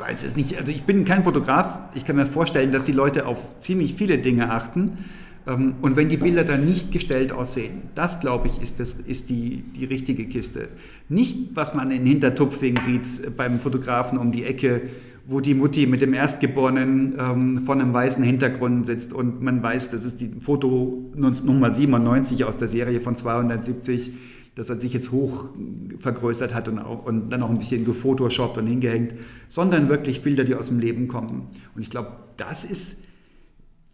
[0.00, 3.26] weiß es nicht, also ich bin kein Fotograf, ich kann mir vorstellen, dass die Leute
[3.26, 4.98] auf ziemlich viele Dinge achten.
[5.46, 9.30] Ähm, und wenn die Bilder dann nicht gestellt aussehen, das glaube ich, ist, das, ist
[9.30, 10.68] die, die richtige Kiste.
[11.08, 14.82] Nicht, was man in Hintertupfing sieht beim Fotografen um die Ecke,
[15.26, 19.90] wo die Mutti mit dem Erstgeborenen ähm, vor einem weißen Hintergrund sitzt und man weiß,
[19.90, 24.12] das ist die Foto Nummer 97 aus der Serie von 270
[24.54, 25.50] dass er sich jetzt hoch
[25.98, 29.14] vergrößert hat und, auch, und dann auch ein bisschen gefotoshoppt und hingehängt,
[29.48, 31.48] sondern wirklich Bilder, die aus dem Leben kommen.
[31.74, 32.98] Und ich glaube, das ist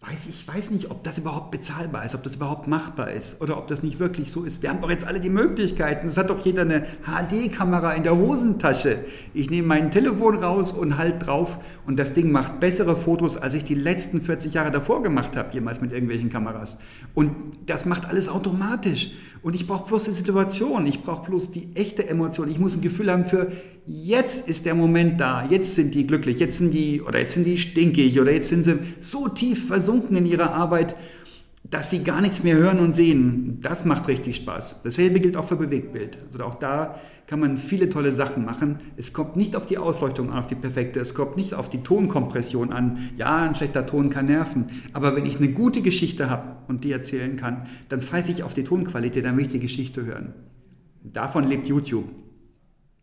[0.00, 3.56] weiß ich weiß nicht, ob das überhaupt bezahlbar ist, ob das überhaupt machbar ist oder
[3.58, 4.62] ob das nicht wirklich so ist.
[4.62, 6.06] Wir haben doch jetzt alle die Möglichkeiten.
[6.06, 8.98] Es hat doch jeder eine HD-Kamera in der Hosentasche.
[9.34, 13.54] Ich nehme mein Telefon raus und halt drauf und das Ding macht bessere Fotos, als
[13.54, 16.78] ich die letzten 40 Jahre davor gemacht habe, jemals mit irgendwelchen Kameras.
[17.14, 17.32] Und
[17.66, 19.10] das macht alles automatisch.
[19.42, 22.50] Und ich brauche bloß die Situation, ich brauche bloß die echte Emotion.
[22.50, 23.52] Ich muss ein Gefühl haben für
[23.86, 27.44] jetzt ist der Moment da, jetzt sind die glücklich, jetzt sind die oder jetzt sind
[27.44, 30.96] die stinkig oder jetzt sind sie so tief versunken in ihrer Arbeit,
[31.70, 33.58] dass sie gar nichts mehr hören und sehen.
[33.60, 34.82] Das macht richtig Spaß.
[34.82, 36.18] Dasselbe gilt auch für Bewegtbild.
[36.26, 38.78] Also auch da kann man viele tolle Sachen machen.
[38.96, 41.82] Es kommt nicht auf die Ausleuchtung an, auf die perfekte, es kommt nicht auf die
[41.82, 43.10] Tonkompression an.
[43.16, 46.92] Ja, ein schlechter Ton kann nerven, aber wenn ich eine gute Geschichte habe und die
[46.92, 50.34] erzählen kann, dann pfeife ich auf die Tonqualität, dann will ich die Geschichte hören.
[51.02, 52.08] Davon lebt YouTube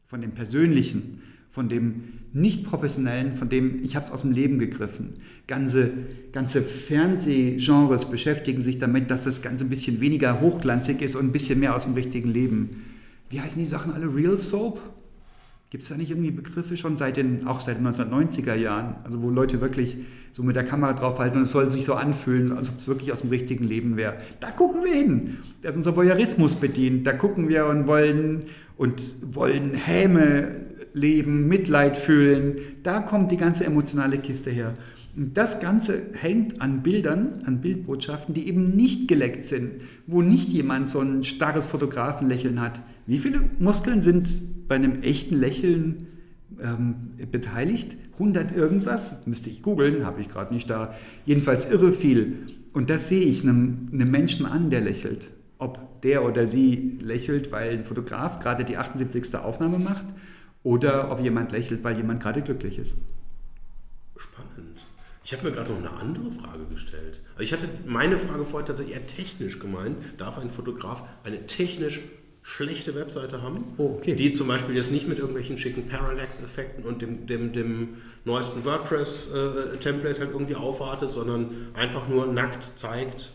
[0.05, 1.21] von dem Persönlichen,
[1.53, 5.13] von dem Nicht-Professionellen, von dem, ich habe es aus dem Leben gegriffen.
[5.45, 5.91] Ganze,
[6.31, 11.31] ganze Fernsehgenres beschäftigen sich damit, dass das Ganze ein bisschen weniger hochglanzig ist und ein
[11.31, 12.81] bisschen mehr aus dem richtigen Leben.
[13.29, 14.13] Wie heißen die Sachen alle?
[14.13, 14.81] Real Soap?
[15.69, 19.21] Gibt es da nicht irgendwie Begriffe schon seit den, auch seit den 1990er Jahren, also
[19.21, 19.97] wo Leute wirklich
[20.31, 23.11] so mit der Kamera draufhalten und es soll sich so anfühlen, als ob es wirklich
[23.11, 24.17] aus dem richtigen Leben wäre.
[24.39, 25.37] Da gucken wir hin.
[25.61, 27.05] Da ist unser Voyeurismus bedient.
[27.05, 28.43] Da gucken wir und wollen
[28.77, 30.63] und wollen Häme
[30.93, 32.55] leben, Mitleid fühlen.
[32.83, 34.75] Da kommt die ganze emotionale Kiste her.
[35.15, 40.49] Und das Ganze hängt an Bildern, an Bildbotschaften, die eben nicht geleckt sind, wo nicht
[40.49, 42.81] jemand so ein starres Fotografenlächeln hat.
[43.05, 46.07] Wie viele Muskeln sind bei einem echten Lächeln
[46.61, 46.95] ähm,
[47.31, 47.95] beteiligt?
[48.13, 49.25] 100 irgendwas?
[49.27, 50.95] Müsste ich googeln, habe ich gerade nicht da.
[51.25, 52.47] Jedenfalls irre viel.
[52.73, 55.29] Und das sehe ich einem, einem Menschen an, der lächelt
[55.63, 59.33] ob der oder sie lächelt, weil ein Fotograf gerade die 78.
[59.35, 60.05] Aufnahme macht
[60.63, 62.97] oder ob jemand lächelt, weil jemand gerade glücklich ist.
[64.17, 64.79] Spannend.
[65.25, 67.21] Ich habe mir gerade noch eine andere Frage gestellt.
[67.39, 69.97] Ich hatte meine Frage vorher tatsächlich eher technisch gemeint.
[70.17, 72.01] Darf ein Fotograf eine technisch
[72.43, 74.15] schlechte Webseite haben, oh, okay.
[74.15, 80.19] die zum Beispiel jetzt nicht mit irgendwelchen schicken Parallax-Effekten und dem, dem, dem neuesten WordPress-Template
[80.19, 83.31] halt irgendwie aufwartet, sondern einfach nur nackt zeigt,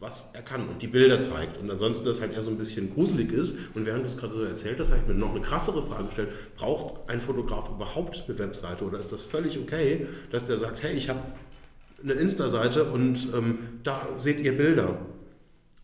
[0.00, 2.92] was er kann und die Bilder zeigt und ansonsten das halt eher so ein bisschen
[2.92, 3.56] gruselig ist.
[3.74, 6.06] Und während du es gerade so erzählt hast, habe ich mir noch eine krassere Frage
[6.06, 6.30] gestellt.
[6.56, 10.94] Braucht ein Fotograf überhaupt eine Webseite oder ist das völlig okay, dass der sagt, hey,
[10.94, 11.20] ich habe
[12.02, 14.98] eine Insta-Seite und ähm, da seht ihr Bilder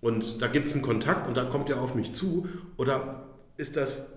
[0.01, 2.49] und da gibt es einen Kontakt und da kommt ihr auf mich zu
[2.79, 3.27] oder
[3.59, 4.13] ist das,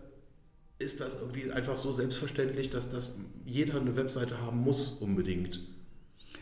[0.77, 5.59] ist das irgendwie einfach so selbstverständlich, dass das jeder eine Webseite haben muss unbedingt?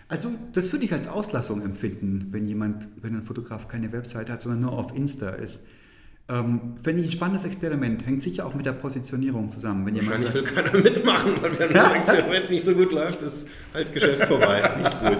[0.09, 4.41] Also das würde ich als Auslassung empfinden, wenn jemand, wenn ein Fotograf keine Website hat,
[4.41, 5.67] sondern nur auf Insta ist.
[6.29, 8.05] Ähm, Fände ich ein spannendes Experiment.
[8.05, 9.85] Hängt sicher auch mit der Positionierung zusammen.
[9.85, 13.21] Wenn jemand Wahrscheinlich will sagt, keiner mitmachen, weil wenn das Experiment nicht so gut läuft,
[13.21, 14.71] ist halt Geschäft vorbei.
[14.77, 15.17] Nicht gut.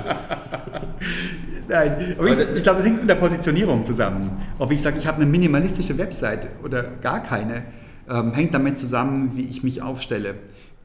[1.70, 4.42] Nein, aber ich, ich glaube, es hängt mit der Positionierung zusammen.
[4.58, 7.64] Ob ich sage, ich habe eine minimalistische Website oder gar keine,
[8.10, 10.36] ähm, hängt damit zusammen, wie ich mich aufstelle.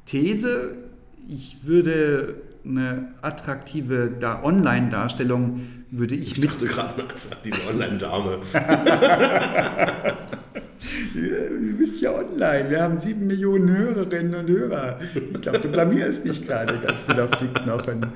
[0.06, 0.74] These,
[1.28, 8.38] ich würde eine attraktive da Online-Darstellung würde ich, Ich mit dachte gerade eine attraktive Online-Dame.
[11.14, 12.70] Du bist ja online.
[12.70, 14.98] Wir haben sieben Millionen Hörerinnen und Hörer.
[15.14, 18.06] Ich glaube, du blamierst dich gerade ganz viel auf die Knochen.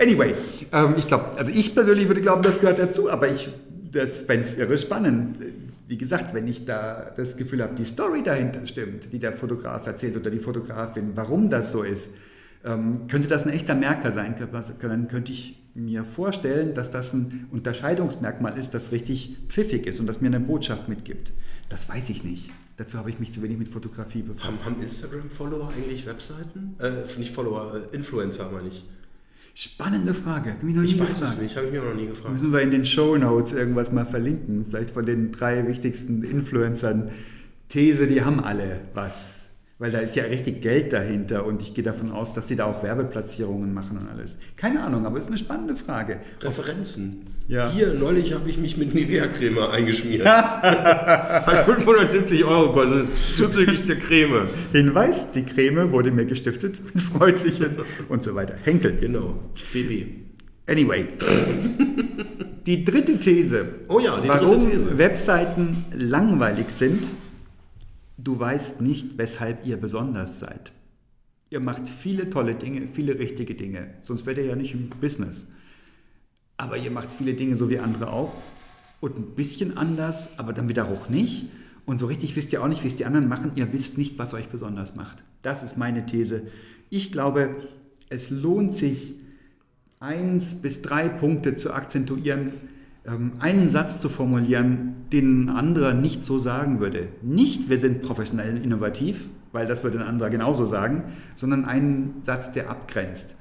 [0.00, 0.34] Anyway,
[0.72, 3.48] ähm, ich glaube, also ich persönlich würde glauben, das gehört dazu, aber ich
[3.92, 5.38] fände es irre spannend.
[5.88, 9.86] Wie gesagt, wenn ich da das Gefühl habe, die Story dahinter stimmt, die der Fotograf
[9.86, 12.14] erzählt oder die Fotografin, warum das so ist,
[12.64, 14.34] ähm, könnte das ein echter Merker sein.
[14.80, 20.06] Dann könnte ich mir vorstellen, dass das ein Unterscheidungsmerkmal ist, das richtig pfiffig ist und
[20.06, 21.32] das mir eine Botschaft mitgibt.
[21.68, 22.50] Das weiß ich nicht.
[22.76, 24.64] Dazu habe ich mich zu wenig mit Fotografie befasst.
[24.64, 26.74] Haben, haben Instagram-Follower eigentlich Webseiten?
[26.78, 28.84] Äh, nicht Follower, äh, Influencer meine ich.
[29.54, 30.56] Spannende Frage.
[30.62, 31.20] Ich weiß gefragt.
[31.22, 32.32] es nicht, habe ich mir auch noch nie gefragt.
[32.32, 34.64] Müssen wir in den Show Notes irgendwas mal verlinken?
[34.66, 37.10] Vielleicht von den drei wichtigsten Influencern.
[37.68, 39.39] These, die haben alle was.
[39.80, 42.66] Weil da ist ja richtig Geld dahinter und ich gehe davon aus, dass sie da
[42.66, 44.36] auch Werbeplatzierungen machen und alles.
[44.58, 46.18] Keine Ahnung, aber es ist eine spannende Frage.
[46.42, 47.22] Referenzen.
[47.48, 47.70] Ja.
[47.72, 50.26] Hier, neulich habe ich mich mit Nivea-Creme eingeschmiert.
[50.28, 54.48] Hat 570 Euro gekostet, zuzüglich der Creme.
[54.70, 57.76] Hinweis, die Creme wurde mir gestiftet mit freundlichen
[58.10, 58.56] und so weiter.
[58.62, 58.98] Henkel.
[59.00, 59.34] Genau,
[59.72, 60.08] BB.
[60.68, 61.06] Anyway,
[62.66, 64.98] die dritte These, Oh ja, die warum dritte These.
[64.98, 67.02] Webseiten langweilig sind,
[68.24, 70.72] du weißt nicht, weshalb ihr besonders seid.
[71.50, 75.46] Ihr macht viele tolle Dinge, viele richtige Dinge, sonst wärt ihr ja nicht im Business.
[76.56, 78.34] Aber ihr macht viele Dinge so wie andere auch
[79.00, 81.46] und ein bisschen anders, aber dann wieder auch nicht.
[81.86, 83.52] Und so richtig wisst ihr auch nicht, wie es die anderen machen.
[83.56, 85.24] Ihr wisst nicht, was euch besonders macht.
[85.42, 86.42] Das ist meine These.
[86.90, 87.56] Ich glaube,
[88.10, 89.14] es lohnt sich,
[89.98, 92.52] eins bis drei Punkte zu akzentuieren,
[93.04, 97.08] einen Satz zu formulieren, den ein anderer nicht so sagen würde.
[97.22, 102.52] Nicht, wir sind professionell innovativ, weil das würde ein anderer genauso sagen, sondern einen Satz,
[102.52, 103.34] der abgrenzt.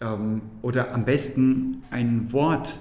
[0.00, 2.80] Ähm, oder am besten ein Wort.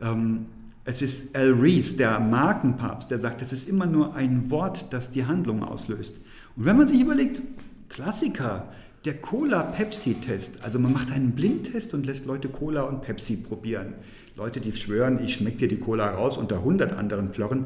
[0.00, 0.46] Ähm,
[0.84, 5.10] es ist Al Rees, der Markenpapst, der sagt, es ist immer nur ein Wort, das
[5.10, 6.20] die Handlung auslöst.
[6.56, 7.42] Und wenn man sich überlegt,
[7.88, 8.68] Klassiker,
[9.04, 13.94] der Cola-Pepsi-Test, also man macht einen Blindtest und lässt Leute Cola und Pepsi probieren.
[14.36, 17.64] Leute, die schwören, ich schmecke dir die Cola raus unter 100 anderen Plörren,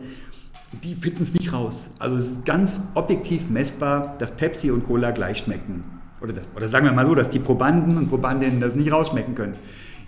[0.85, 1.90] die finden es nicht raus.
[1.98, 5.83] Also es ist ganz objektiv messbar, dass Pepsi und Cola gleich schmecken.
[6.20, 9.35] Oder, das, oder sagen wir mal so, dass die Probanden und Probandinnen das nicht rausschmecken
[9.35, 9.54] können.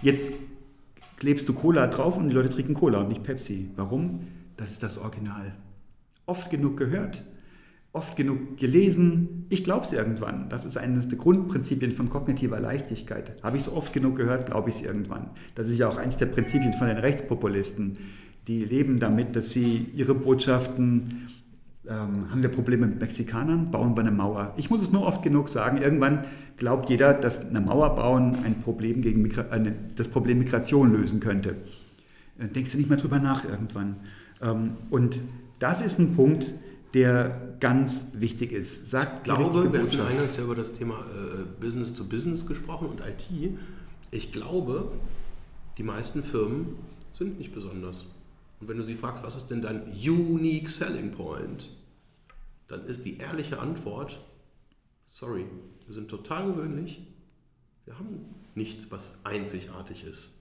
[0.03, 0.35] Jetzt
[1.16, 3.70] klebst du Cola drauf und die Leute trinken Cola und nicht Pepsi.
[3.75, 4.29] Warum?
[4.57, 5.57] Das ist das Original.
[6.27, 7.25] Oft genug gehört,
[7.92, 9.46] oft genug gelesen.
[9.50, 10.48] Ich glaube es irgendwann.
[10.48, 13.33] Das ist eines der Grundprinzipien von kognitiver Leichtigkeit.
[13.42, 15.31] Habe ich es oft genug gehört, glaube ich es irgendwann.
[15.55, 17.98] Das ist ja auch eines der Prinzipien von den Rechtspopulisten.
[18.48, 21.28] Die leben damit, dass sie ihre Botschaften
[21.87, 23.70] ähm, haben wir Probleme mit Mexikanern?
[23.70, 24.55] Bauen wir eine Mauer?
[24.57, 25.78] Ich muss es nur oft genug sagen.
[25.78, 26.24] Irgendwann
[26.57, 31.20] glaubt jeder, dass eine Mauer bauen ein Problem gegen Migra eine, das Problem Migration lösen
[31.20, 31.57] könnte.
[32.38, 33.96] Äh, denkst du nicht mehr drüber nach irgendwann.
[34.40, 35.20] Ähm, und
[35.59, 36.55] das ist ein Punkt,
[36.94, 38.87] der ganz wichtig ist.
[38.87, 42.88] Sagt Ich glaube, wir hatten eingangs ja über das Thema äh, Business to Business gesprochen
[42.88, 43.26] und IT.
[44.11, 44.92] Ich glaube,
[45.78, 46.76] die meisten Firmen
[47.14, 48.14] sind nicht besonders.
[48.61, 51.72] Und wenn du sie fragst, was ist denn dein Unique Selling Point,
[52.68, 54.20] dann ist die ehrliche Antwort,
[55.07, 55.46] sorry,
[55.87, 57.02] wir sind total gewöhnlich,
[57.85, 60.40] wir haben nichts, was einzigartig ist.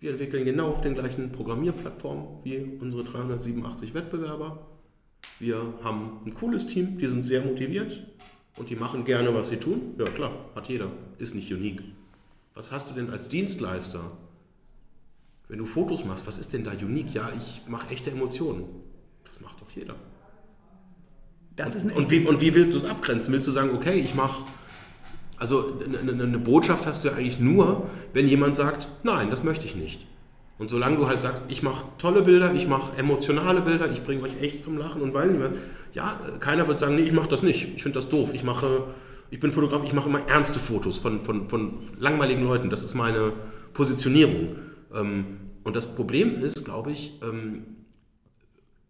[0.00, 4.66] Wir entwickeln genau auf den gleichen Programmierplattformen wie unsere 387 Wettbewerber.
[5.40, 8.00] Wir haben ein cooles Team, die sind sehr motiviert
[8.56, 9.94] und die machen gerne, was sie tun.
[9.98, 11.82] Ja klar, hat jeder, ist nicht unique.
[12.54, 14.00] Was hast du denn als Dienstleister?
[15.48, 17.12] Wenn du Fotos machst, was ist denn da unique?
[17.14, 18.64] Ja, ich mache echte Emotionen.
[19.24, 19.96] Das macht doch jeder.
[21.56, 23.32] Das ist ein Und wie, und wie willst du es abgrenzen?
[23.32, 24.44] Willst du sagen, okay, ich mache.
[25.36, 29.44] Also eine, eine- eine Botschaft hast du ja eigentlich nur, wenn jemand sagt, nein, das
[29.44, 30.06] möchte ich nicht.
[30.58, 34.22] Und solange du halt sagst, ich mache tolle Bilder, ich mache emotionale Bilder, ich bringe
[34.22, 35.54] euch echt zum Lachen und Weinen,
[35.92, 37.74] ja, keiner wird sagen, nee, ich mache das nicht.
[37.76, 38.30] Ich finde das doof.
[38.34, 38.84] Ich mache,
[39.30, 42.70] ich bin Fotograf, ich mache immer ernste Fotos von, von, von langweiligen Leuten.
[42.70, 43.32] Das ist meine
[43.72, 44.56] Positionierung.
[44.92, 47.64] Ähm, und das Problem ist, glaube ich, ähm,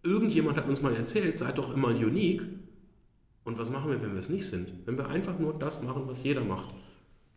[0.03, 2.43] irgendjemand hat uns mal erzählt, seid doch immer unique.
[3.45, 4.69] Und was machen wir, wenn wir es nicht sind?
[4.87, 6.75] Wenn wir einfach nur das machen, was jeder macht.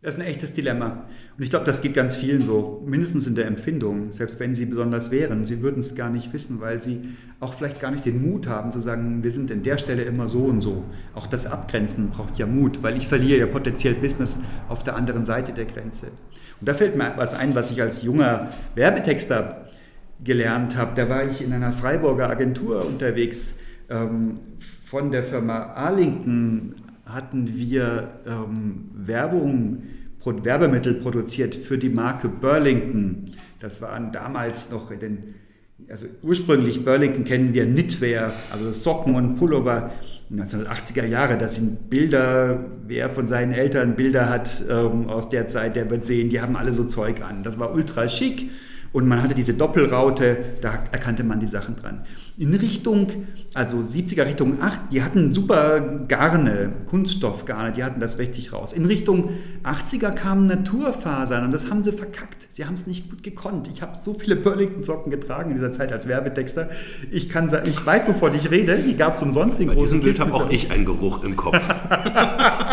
[0.00, 1.06] Das ist ein echtes Dilemma.
[1.36, 4.64] Und ich glaube, das geht ganz vielen so, mindestens in der Empfindung, selbst wenn sie
[4.64, 5.44] besonders wären.
[5.44, 8.70] Sie würden es gar nicht wissen, weil sie auch vielleicht gar nicht den Mut haben
[8.70, 10.84] zu sagen, wir sind in der Stelle immer so und so.
[11.16, 15.24] Auch das Abgrenzen braucht ja Mut, weil ich verliere ja potenziell Business auf der anderen
[15.24, 16.06] Seite der Grenze.
[16.60, 19.68] Und da fällt mir was ein, was ich als junger Werbetexter
[20.22, 20.92] gelernt habe.
[20.94, 23.56] Da war ich in einer Freiburger Agentur unterwegs.
[23.88, 24.34] Ähm,
[24.84, 26.76] von der Firma Arlington
[27.08, 29.82] hatten wir ähm, Werbung,
[30.24, 33.30] Werbemittel produziert für die Marke Burlington.
[33.60, 35.18] Das waren damals noch in den,
[35.88, 39.90] also ursprünglich Burlington kennen wir Knitwear, also Socken und Pullover.
[40.30, 45.74] 1980er Jahre, das sind Bilder, wer von seinen Eltern Bilder hat ähm, aus der Zeit,
[45.74, 47.42] der wird sehen, die haben alle so Zeug an.
[47.42, 48.50] Das war ultra schick
[48.92, 52.04] und man hatte diese Doppelraute, da erkannte man die Sachen dran.
[52.38, 58.52] In Richtung, also 70er Richtung 8, die hatten super Garne, Kunststoffgarne, die hatten das richtig
[58.52, 58.72] raus.
[58.72, 59.30] In Richtung
[59.64, 62.46] 80er kamen Naturfasern und das haben sie verkackt.
[62.48, 63.68] Sie haben es nicht gut gekonnt.
[63.72, 66.70] Ich habe so viele Burlington-Socken getragen in dieser Zeit als Werbetexter.
[67.10, 68.78] Ich kann ich weiß, wovon ich rede.
[68.78, 71.68] Die gab es umsonst in Bei großen Bild habe auch ich einen Geruch im Kopf.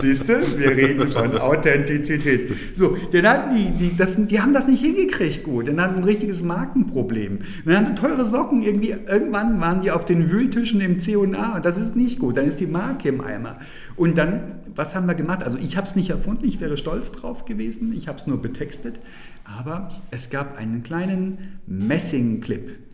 [0.00, 2.52] Siehst du, wir reden von Authentizität.
[2.74, 5.68] So, dann hatten die, die, das, die haben das nicht hingekriegt gut.
[5.68, 7.38] Dann hatten ein richtiges Markenproblem.
[7.64, 11.64] Dann haben sie teure Socken irgendwie, irgendwann waren die auf den Wühltischen im C&A und
[11.64, 12.36] das ist nicht gut.
[12.36, 13.58] Dann ist die Marke im Eimer.
[13.96, 15.42] Und dann, was haben wir gemacht?
[15.42, 18.40] Also ich habe es nicht erfunden, ich wäre stolz drauf gewesen, ich habe es nur
[18.40, 19.00] betextet,
[19.44, 22.85] aber es gab einen kleinen Messing-Clip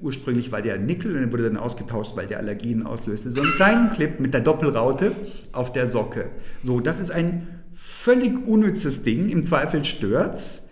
[0.00, 3.30] Ursprünglich war der Nickel und wurde dann ausgetauscht, weil der Allergien auslöste.
[3.30, 5.12] So einen kleinen Clip mit der Doppelraute
[5.52, 6.26] auf der Socke.
[6.62, 9.28] So, das ist ein völlig unnützes Ding.
[9.30, 10.68] Im Zweifel stört's.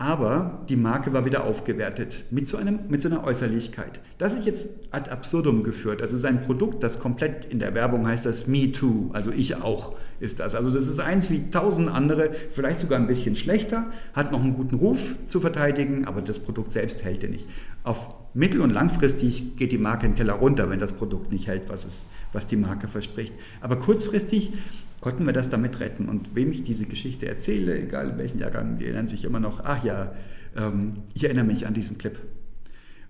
[0.00, 4.00] Aber die Marke war wieder aufgewertet mit so, einem, mit so einer Äußerlichkeit.
[4.16, 6.00] Das ist jetzt ad absurdum geführt.
[6.00, 9.94] Ist ein Produkt, das komplett in der Werbung heißt das Me Too, also ich auch
[10.18, 10.54] ist das.
[10.54, 14.54] Also das ist eins wie tausend andere, vielleicht sogar ein bisschen schlechter, hat noch einen
[14.54, 17.46] guten Ruf zu verteidigen, aber das Produkt selbst hält er nicht.
[17.84, 21.46] Auf mittel- und langfristig geht die Marke in den Keller runter, wenn das Produkt nicht
[21.46, 23.34] hält, was, es, was die Marke verspricht.
[23.60, 24.52] Aber kurzfristig
[25.00, 26.08] konnten wir das damit retten.
[26.08, 29.64] Und wem ich diese Geschichte erzähle, egal in welchem Jahrgang, die erinnern sich immer noch,
[29.64, 30.12] ach ja,
[30.56, 32.18] ähm, ich erinnere mich an diesen Clip.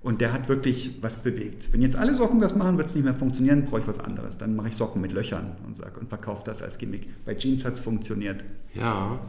[0.03, 1.73] Und der hat wirklich was bewegt.
[1.73, 4.39] Wenn jetzt alle Socken das machen, wird es nicht mehr funktionieren, brauche ich was anderes.
[4.39, 7.07] Dann mache ich Socken mit Löchern und und verkaufe das als Gimmick.
[7.27, 8.43] Bei Jeans hat es funktioniert.
[8.73, 9.21] Ja.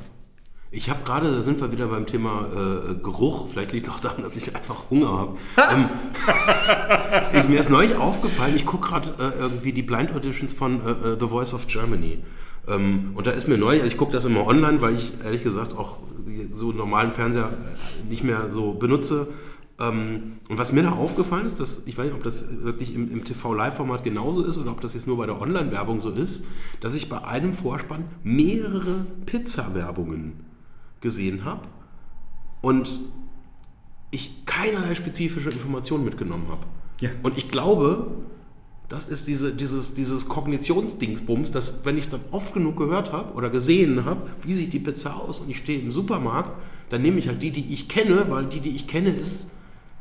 [0.73, 3.49] Ich habe gerade, da sind wir wieder beim Thema äh, Geruch.
[3.49, 5.37] Vielleicht liegt es auch daran, dass ich einfach Hunger habe.
[5.73, 5.89] ähm,
[7.33, 10.91] ist mir ist neulich aufgefallen, ich gucke gerade äh, irgendwie die Blind Auditions von äh,
[10.91, 12.19] äh The Voice of Germany.
[12.69, 15.43] Ähm, und da ist mir neu, also ich gucke das immer online, weil ich ehrlich
[15.43, 15.97] gesagt auch
[16.53, 19.27] so normalen Fernseher äh, nicht mehr so benutze.
[19.77, 23.11] Ähm, und was mir da aufgefallen ist, dass, ich weiß nicht, ob das wirklich im,
[23.11, 26.47] im TV-Live-Format genauso ist oder ob das jetzt nur bei der Online-Werbung so ist,
[26.79, 30.50] dass ich bei einem Vorspann mehrere Pizza-Werbungen
[31.01, 31.67] gesehen habe
[32.61, 32.99] und
[34.11, 36.65] ich keinerlei spezifische Informationen mitgenommen habe.
[36.99, 37.09] Ja.
[37.23, 38.11] Und ich glaube,
[38.89, 43.49] das ist diese, dieses, dieses Kognitionsdingsbums, dass wenn ich dann oft genug gehört habe oder
[43.49, 46.51] gesehen habe, wie sieht die Pizza aus und ich stehe im Supermarkt,
[46.89, 49.49] dann nehme ich halt die, die ich kenne, weil die, die ich kenne, ist,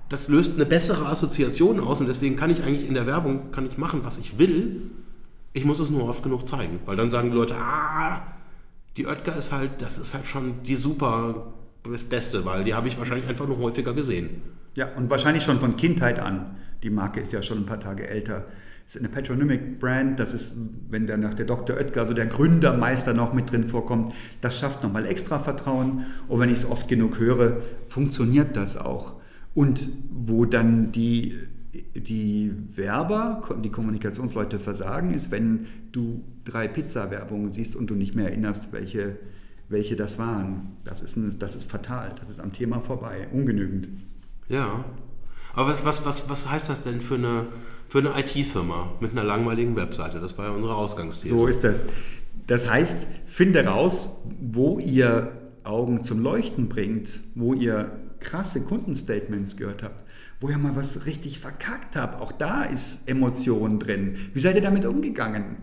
[0.08, 3.64] das löst eine bessere Assoziation aus und deswegen kann ich eigentlich in der Werbung, kann
[3.64, 4.90] ich machen, was ich will.
[5.52, 8.22] Ich muss es nur oft genug zeigen, weil dann sagen die Leute, ah,
[8.96, 11.54] die Oetker ist halt, das ist halt schon die super
[11.90, 14.42] das Beste, weil die habe ich wahrscheinlich einfach nur häufiger gesehen.
[14.76, 16.56] Ja, und wahrscheinlich schon von Kindheit an.
[16.82, 18.44] Die Marke ist ja schon ein paar Tage älter
[18.94, 21.76] ist eine Patronymic-Brand, das ist, wenn dann nach der Dr.
[21.76, 26.06] Oetker, so der Gründermeister noch mit drin vorkommt, das schafft nochmal extra Vertrauen.
[26.26, 29.14] Und wenn ich es oft genug höre, funktioniert das auch.
[29.54, 31.38] Und wo dann die,
[31.72, 38.26] die Werber, die Kommunikationsleute versagen, ist, wenn du drei Pizza-Werbungen siehst und du nicht mehr
[38.26, 39.16] erinnerst, welche,
[39.68, 40.76] welche das waren.
[40.84, 43.88] Das ist, ein, das ist fatal, das ist am Thema vorbei, ungenügend.
[44.48, 44.84] Ja,
[45.54, 47.46] aber was, was, was, was heißt das denn für eine,
[47.88, 50.20] für eine IT-Firma mit einer langweiligen Webseite?
[50.20, 51.36] Das war ja unsere Ausgangsthese.
[51.36, 51.84] So ist das.
[52.46, 59.82] Das heißt, finde raus, wo ihr Augen zum Leuchten bringt, wo ihr krasse Kundenstatements gehört
[59.82, 60.04] habt,
[60.40, 62.20] wo ihr mal was richtig verkackt habt.
[62.20, 64.16] Auch da ist Emotion drin.
[64.32, 65.56] Wie seid ihr damit umgegangen?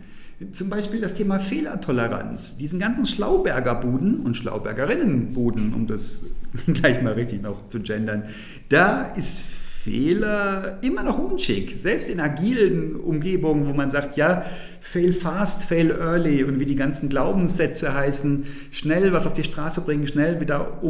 [0.51, 2.57] Zum Beispiel das Thema Fehlertoleranz.
[2.57, 6.23] Diesen ganzen Schlauberger-Buden und Schlaubergerinnen-Buden, um das
[6.67, 8.25] gleich mal richtig noch zu gendern,
[8.69, 9.45] da ist
[9.87, 11.79] Fehler immer noch unschick.
[11.79, 14.45] Selbst in agilen Umgebungen, wo man sagt, ja,
[14.81, 19.81] fail fast, fail early und wie die ganzen Glaubenssätze heißen, schnell was auf die Straße
[19.81, 20.81] bringen, schnell wieder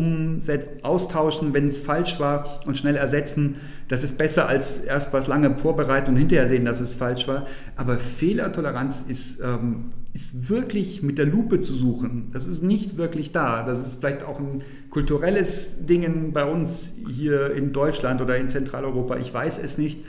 [0.82, 3.58] austauschen, wenn es falsch war und schnell ersetzen.
[3.88, 7.48] Das ist besser als erst was lange vorbereiten und hinterher sehen, dass es falsch war.
[7.76, 12.30] Aber Fehlertoleranz ist, ähm, ist wirklich mit der Lupe zu suchen.
[12.34, 13.64] Das ist nicht wirklich da.
[13.64, 19.18] Das ist vielleicht auch ein kulturelles Ding bei uns hier in Deutschland oder in Zentraleuropa.
[19.18, 20.04] Ich weiß es nicht.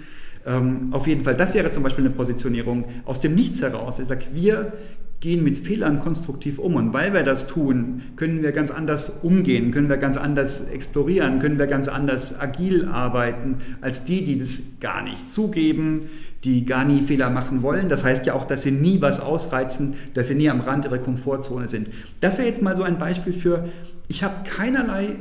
[0.46, 3.98] Ähm, auf jeden Fall, das wäre zum Beispiel eine Positionierung aus dem Nichts heraus.
[3.98, 4.72] Ich sage, wir
[5.20, 6.76] gehen mit Fehlern konstruktiv um.
[6.76, 11.40] Und weil wir das tun, können wir ganz anders umgehen, können wir ganz anders explorieren,
[11.40, 16.08] können wir ganz anders agil arbeiten als die, die das gar nicht zugeben,
[16.44, 17.88] die gar nie Fehler machen wollen.
[17.88, 20.98] Das heißt ja auch, dass sie nie was ausreizen, dass sie nie am Rand ihrer
[20.98, 21.88] Komfortzone sind.
[22.20, 23.68] Das wäre jetzt mal so ein Beispiel für,
[24.06, 25.16] ich habe keinerlei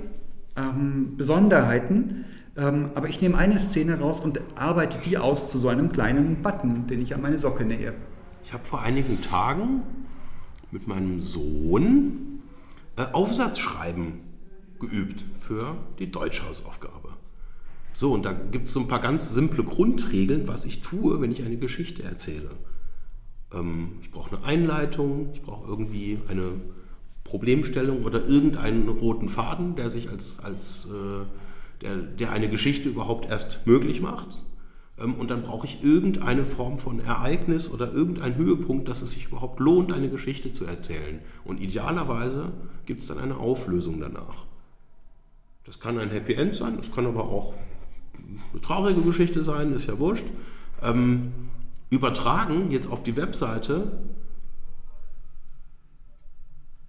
[0.55, 2.25] ähm, Besonderheiten,
[2.55, 6.43] ähm, aber ich nehme eine Szene raus und arbeite die aus zu so einem kleinen
[6.43, 7.93] Button, den ich an meine Socke nähe.
[8.47, 9.83] Ich habe vor einigen Tagen
[10.71, 12.43] mit meinem Sohn
[12.95, 14.21] äh, Aufsatzschreiben
[14.79, 17.09] geübt für die Deutschhausaufgabe.
[17.91, 21.33] So, und da gibt es so ein paar ganz simple Grundregeln, was ich tue, wenn
[21.33, 22.51] ich eine Geschichte erzähle.
[23.51, 26.53] Ähm, ich brauche eine Einleitung, ich brauche irgendwie eine
[27.25, 31.25] Problemstellung oder irgendeinen roten Faden, der sich als, als äh,
[31.81, 34.41] der, der eine Geschichte überhaupt erst möglich macht.
[34.99, 39.25] Ähm, und dann brauche ich irgendeine Form von Ereignis oder irgendeinen Höhepunkt, dass es sich
[39.25, 41.19] überhaupt lohnt, eine Geschichte zu erzählen.
[41.43, 42.51] Und idealerweise
[42.85, 44.45] gibt es dann eine Auflösung danach.
[45.65, 47.53] Das kann ein Happy End sein, das kann aber auch
[48.53, 50.25] eine traurige Geschichte sein, ist ja wurscht.
[50.81, 51.33] Ähm,
[51.89, 53.99] übertragen jetzt auf die Webseite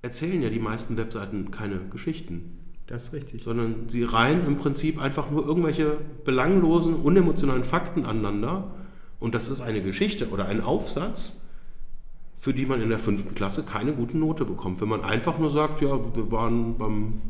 [0.02, 2.58] erzählen ja die meisten Webseiten keine Geschichten.
[2.88, 3.42] Das ist richtig.
[3.42, 8.74] Sondern sie reihen im Prinzip einfach nur irgendwelche belanglosen, unemotionalen Fakten aneinander.
[9.20, 11.46] Und das ist eine Geschichte oder ein Aufsatz,
[12.38, 14.80] für die man in der fünften Klasse keine gute Note bekommt.
[14.80, 17.20] Wenn man einfach nur sagt, ja, wir waren beim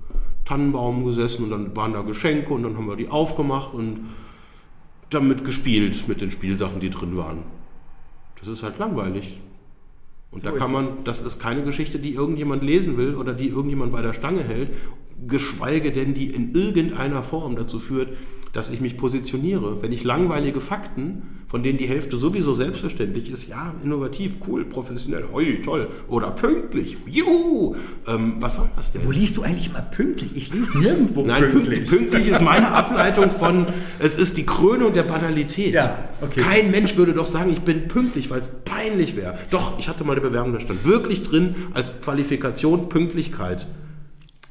[0.45, 4.11] Tannenbaum gesessen und dann waren da Geschenke und dann haben wir die aufgemacht und
[5.11, 7.43] damit gespielt mit den Spielsachen, die drin waren.
[8.39, 9.41] Das ist halt langweilig.
[10.31, 13.49] Und so da kann man, das ist keine Geschichte, die irgendjemand lesen will oder die
[13.49, 14.71] irgendjemand bei der Stange hält
[15.27, 18.09] geschweige denn die in irgendeiner Form dazu führt,
[18.53, 19.83] dass ich mich positioniere.
[19.83, 25.25] Wenn ich langweilige Fakten, von denen die Hälfte sowieso selbstverständlich ist, ja, innovativ, cool, professionell,
[25.33, 29.05] hoi, toll, oder pünktlich, juhu, ähm, was soll das denn?
[29.05, 30.37] Wo liest du eigentlich immer pünktlich?
[30.37, 31.89] Ich lese nirgendwo Nein, pünktlich.
[31.89, 33.67] pünktlich ist meine Ableitung von,
[33.99, 35.75] es ist die Krönung der Banalität.
[35.75, 36.41] Ja, okay.
[36.41, 39.39] Kein Mensch würde doch sagen, ich bin pünktlich, weil es peinlich wäre.
[39.51, 43.67] Doch, ich hatte mal eine Bewerbung, da stand wirklich drin als Qualifikation Pünktlichkeit.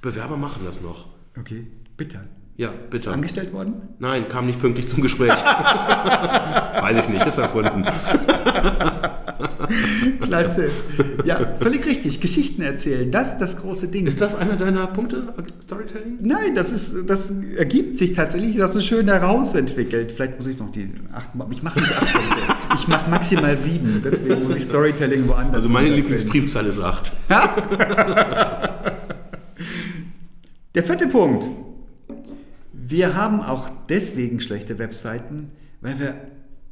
[0.01, 1.05] Bewerber machen das noch.
[1.39, 2.19] Okay, bitte.
[2.57, 2.97] Ja, bitte.
[2.97, 3.73] Ist angestellt worden?
[3.99, 5.29] Nein, kam nicht pünktlich zum Gespräch.
[6.81, 7.85] Weiß ich nicht, ist erfunden.
[10.21, 10.69] Klasse.
[11.23, 12.19] Ja, völlig richtig.
[12.19, 14.07] Geschichten erzählen, das ist das große Ding.
[14.07, 16.17] Ist das einer deiner Punkte, Storytelling?
[16.21, 20.11] Nein, das, ist, das ergibt sich tatsächlich, das ist schön herausentwickelt.
[20.11, 22.41] Vielleicht muss ich noch die acht, ich mache nicht acht Punkte.
[22.73, 25.55] Ich mache maximal sieben, deswegen muss ich Storytelling woanders.
[25.55, 27.11] Also meine Lieblingsprimzahl ist acht.
[30.77, 31.49] Der vierte Punkt.
[32.71, 35.49] Wir haben auch deswegen schlechte Webseiten,
[35.81, 36.13] weil wir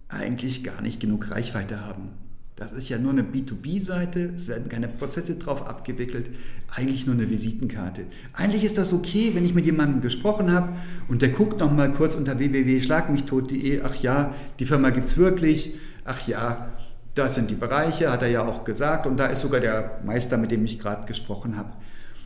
[0.09, 2.11] eigentlich gar nicht genug Reichweite haben.
[2.55, 6.29] Das ist ja nur eine B2B-Seite, es werden keine Prozesse drauf abgewickelt,
[6.75, 8.03] eigentlich nur eine Visitenkarte.
[8.33, 10.73] Eigentlich ist das okay, wenn ich mit jemandem gesprochen habe
[11.07, 15.73] und der guckt noch mal kurz unter www.schlagmichtot.de, ach ja, die Firma gibt es wirklich,
[16.03, 16.73] ach ja,
[17.15, 20.37] das sind die Bereiche, hat er ja auch gesagt und da ist sogar der Meister,
[20.37, 21.71] mit dem ich gerade gesprochen habe.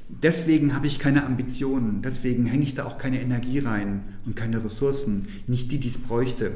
[0.10, 4.64] Deswegen habe ich keine Ambitionen, deswegen hänge ich da auch keine Energie rein und keine
[4.64, 5.28] Ressourcen.
[5.46, 6.52] Nicht die, die es bräuchte.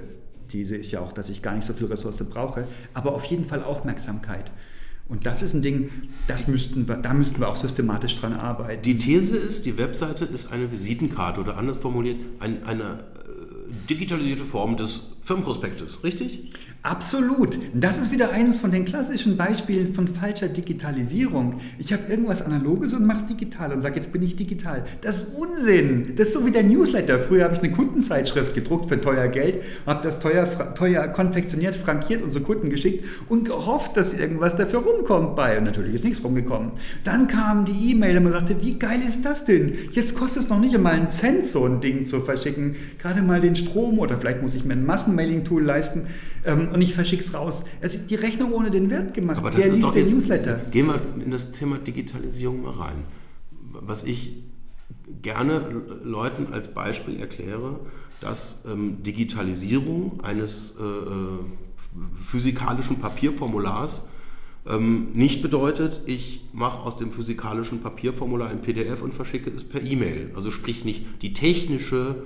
[0.52, 3.46] Diese ist ja auch, dass ich gar nicht so viel Ressource brauche, aber auf jeden
[3.46, 4.52] Fall Aufmerksamkeit.
[5.08, 5.90] Und das ist ein Ding,
[6.28, 8.82] das müssten wir, da müssten wir auch systematisch dran arbeiten.
[8.82, 14.46] Die These ist, die Webseite ist eine Visitenkarte oder anders formuliert, ein, eine äh, digitalisierte
[14.46, 16.50] Form des Firmenprospektes, richtig?
[16.86, 17.58] Absolut.
[17.74, 21.62] Das ist wieder eines von den klassischen Beispielen von falscher Digitalisierung.
[21.80, 24.84] Ich habe irgendwas Analoges und mache es digital und sage, jetzt bin ich digital.
[25.00, 26.14] Das ist Unsinn.
[26.18, 27.20] Das ist so wie der Newsletter.
[27.20, 32.22] Früher habe ich eine Kundenzeitschrift gedruckt für teuer Geld, habe das teuer, teuer konfektioniert, frankiert
[32.22, 35.58] und so Kunden geschickt und gehofft, dass irgendwas dafür rumkommt bei.
[35.58, 36.74] Und natürlich ist nichts rumgekommen.
[37.06, 39.72] Dann kam die E-Mail und man sagte, wie geil ist das denn?
[39.94, 42.76] Jetzt kostet es noch nicht einmal einen Cent, so ein Ding zu verschicken.
[43.02, 46.08] Gerade mal den Strom oder vielleicht muss ich mir ein Massenmailing-Tool leisten.
[46.46, 47.66] Ähm, und ich verschicke es raus.
[47.82, 49.38] Es ist die Rechnung ohne den Wert gemacht.
[49.38, 50.56] Aber das Der liest den Newsletter.
[50.72, 53.04] Gehen wir in das Thema Digitalisierung mal rein.
[53.72, 54.44] Was ich
[55.22, 57.80] gerne Leuten als Beispiel erkläre,
[58.22, 61.40] dass ähm, Digitalisierung eines äh, äh
[62.20, 64.08] physikalischen Papierformulars
[64.66, 69.84] ähm, nicht bedeutet, ich mache aus dem physikalischen Papierformular ein PDF und verschicke es per
[69.84, 70.32] E-Mail.
[70.36, 72.24] Also sprich nicht die technische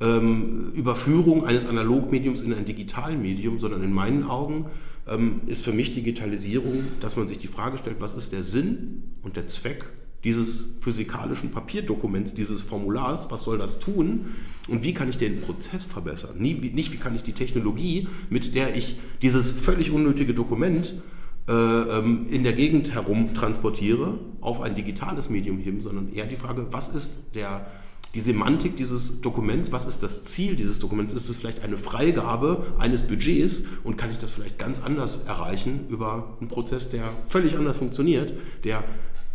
[0.00, 4.66] ähm, Überführung eines Analogmediums in ein Digitalmedium, sondern in meinen Augen
[5.06, 9.04] ähm, ist für mich Digitalisierung, dass man sich die Frage stellt, was ist der Sinn
[9.22, 9.86] und der Zweck
[10.24, 14.30] dieses physikalischen Papierdokuments, dieses Formulars, was soll das tun
[14.68, 16.36] und wie kann ich den Prozess verbessern?
[16.38, 20.94] Nie, nicht, wie kann ich die Technologie, mit der ich dieses völlig unnötige Dokument
[21.46, 26.36] äh, ähm, in der Gegend herum transportiere, auf ein digitales Medium heben, sondern eher die
[26.36, 27.66] Frage, was ist der
[28.14, 31.12] die Semantik dieses Dokuments, was ist das Ziel dieses Dokuments?
[31.12, 35.86] Ist es vielleicht eine Freigabe eines Budgets und kann ich das vielleicht ganz anders erreichen
[35.88, 38.84] über einen Prozess, der völlig anders funktioniert, der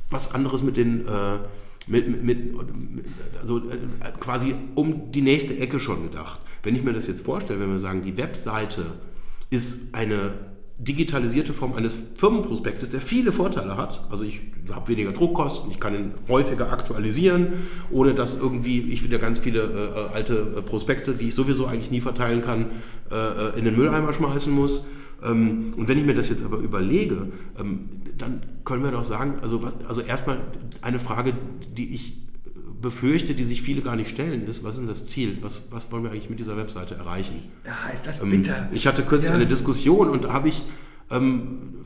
[0.10, 1.40] was anderes mit den äh,
[1.88, 2.54] mit, mit,
[3.42, 3.78] also äh,
[4.20, 6.40] quasi um die nächste Ecke schon gedacht.
[6.64, 8.86] Wenn ich mir das jetzt vorstelle, wenn wir sagen, die Webseite
[9.50, 10.34] ist eine
[10.80, 14.02] digitalisierte Form eines Firmenprospektes, der viele Vorteile hat.
[14.10, 14.40] Also ich
[14.72, 20.08] habe weniger Druckkosten, ich kann ihn häufiger aktualisieren, ohne dass irgendwie ich wieder ganz viele
[20.12, 22.68] äh, alte äh, Prospekte, die ich sowieso eigentlich nie verteilen kann,
[23.12, 24.88] äh, äh, in den Mülleimer schmeißen muss.
[25.22, 27.28] Ähm, und wenn ich mir das jetzt aber überlege,
[27.60, 30.40] ähm, dann können wir doch sagen, also, also erstmal
[30.82, 31.34] eine Frage,
[31.76, 32.29] die ich
[32.82, 35.38] befürchte, die sich viele gar nicht stellen, ist, was ist denn das Ziel?
[35.42, 37.44] Was, was wollen wir eigentlich mit dieser Webseite erreichen?
[37.66, 38.68] Ja, ist das ähm, bitter.
[38.70, 39.36] Ähm, ich hatte kürzlich ja.
[39.36, 40.64] eine Diskussion und da habe ich
[41.12, 41.80] ähm,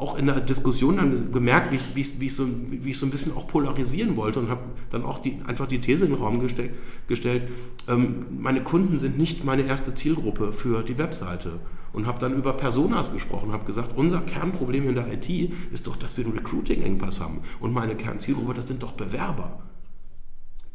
[0.00, 3.06] auch in der Diskussion dann gemerkt, wie ich, wie, wie, ich so, wie ich so
[3.06, 6.20] ein bisschen auch polarisieren wollte und habe dann auch die, einfach die These in den
[6.20, 6.70] Raum geste
[7.06, 7.50] gestellt,
[7.86, 11.60] ähm, meine Kunden sind nicht meine erste Zielgruppe für die Webseite
[11.92, 15.96] und habe dann über Personas gesprochen, habe gesagt, unser Kernproblem in der IT ist doch,
[15.96, 19.60] dass wir einen Recruiting-Engpass haben und meine Kernzielgruppe, das sind doch Bewerber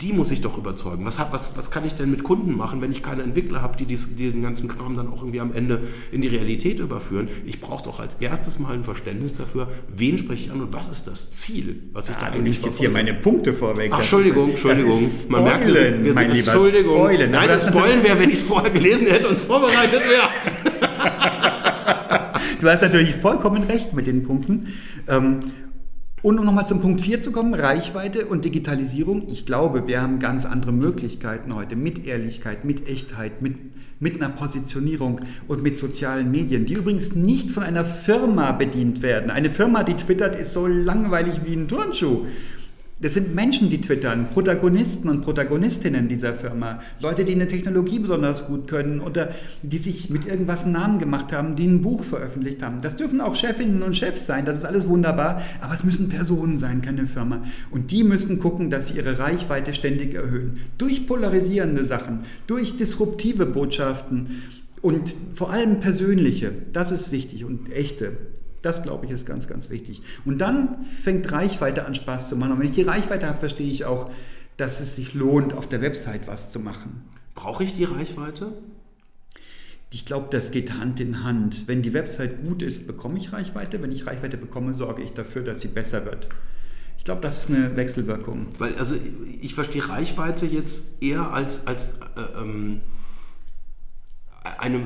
[0.02, 1.06] die muss ich doch überzeugen.
[1.06, 3.86] Was, was, was kann ich denn mit Kunden machen, wenn ich keine Entwickler habe, die,
[3.86, 7.30] dies, die den ganzen Kram dann auch irgendwie am Ende in die Realität überführen?
[7.46, 10.90] Ich brauche doch als erstes mal ein Verständnis dafür, wen spreche ich an und was
[10.90, 13.90] ist das Ziel, was ich ah, da eigentlich jetzt hier meine Punkte vorweg.
[13.94, 15.00] Ach, Entschuldigung, ist, Entschuldigung.
[15.30, 16.96] Man merkt, wir sind, wir sind Entschuldigung.
[16.96, 17.32] Spoilen.
[17.32, 20.28] Nein, das Spoilen wäre, wenn ich es vorher gelesen hätte und vorbereitet wäre.
[22.60, 24.74] du hast natürlich vollkommen recht mit den Punkten.
[25.08, 25.40] Ähm,
[26.26, 29.28] und um nochmal zum Punkt 4 zu kommen, Reichweite und Digitalisierung.
[29.28, 33.58] Ich glaube, wir haben ganz andere Möglichkeiten heute mit Ehrlichkeit, mit Echtheit, mit,
[34.00, 39.30] mit einer Positionierung und mit sozialen Medien, die übrigens nicht von einer Firma bedient werden.
[39.30, 42.26] Eine Firma, die twittert, ist so langweilig wie ein Turnschuh.
[43.02, 48.48] Das sind Menschen, die twittern, Protagonisten und Protagonistinnen dieser Firma, Leute, die eine Technologie besonders
[48.48, 49.32] gut können oder
[49.64, 52.80] die sich mit irgendwas einen Namen gemacht haben, die ein Buch veröffentlicht haben.
[52.80, 56.58] Das dürfen auch Chefinnen und Chefs sein, das ist alles wunderbar, aber es müssen Personen
[56.58, 57.44] sein, keine Firma.
[57.70, 60.62] Und die müssen gucken, dass sie ihre Reichweite ständig erhöhen.
[60.78, 64.42] Durch polarisierende Sachen, durch disruptive Botschaften
[64.82, 68.14] und vor allem persönliche, das ist wichtig und echte.
[68.66, 70.02] Das, glaube ich, ist ganz, ganz wichtig.
[70.26, 72.54] Und dann fängt Reichweite an Spaß zu machen.
[72.54, 74.10] Und wenn ich die Reichweite habe, verstehe ich auch,
[74.58, 77.04] dass es sich lohnt, auf der Website was zu machen.
[77.36, 78.54] Brauche ich die Reichweite?
[79.92, 81.68] Ich glaube, das geht Hand in Hand.
[81.68, 83.84] Wenn die Website gut ist, bekomme ich Reichweite.
[83.84, 86.28] Wenn ich Reichweite bekomme, sorge ich dafür, dass sie besser wird.
[86.98, 88.48] Ich glaube, das ist eine Wechselwirkung.
[88.58, 88.96] Weil, also
[89.42, 92.82] ich verstehe Reichweite jetzt eher als, als äh, ähm,
[94.58, 94.82] eine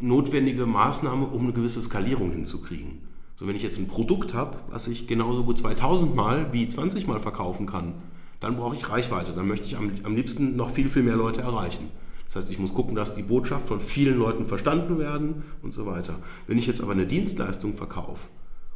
[0.00, 3.11] notwendige Maßnahme, um eine gewisse Skalierung hinzukriegen.
[3.34, 7.06] So, wenn ich jetzt ein Produkt habe, was ich genauso gut 2000 Mal wie 20
[7.06, 7.94] Mal verkaufen kann,
[8.40, 9.32] dann brauche ich Reichweite.
[9.32, 11.88] Dann möchte ich am, am liebsten noch viel, viel mehr Leute erreichen.
[12.26, 15.86] Das heißt, ich muss gucken, dass die Botschaft von vielen Leuten verstanden werden und so
[15.86, 16.16] weiter.
[16.46, 18.28] Wenn ich jetzt aber eine Dienstleistung verkaufe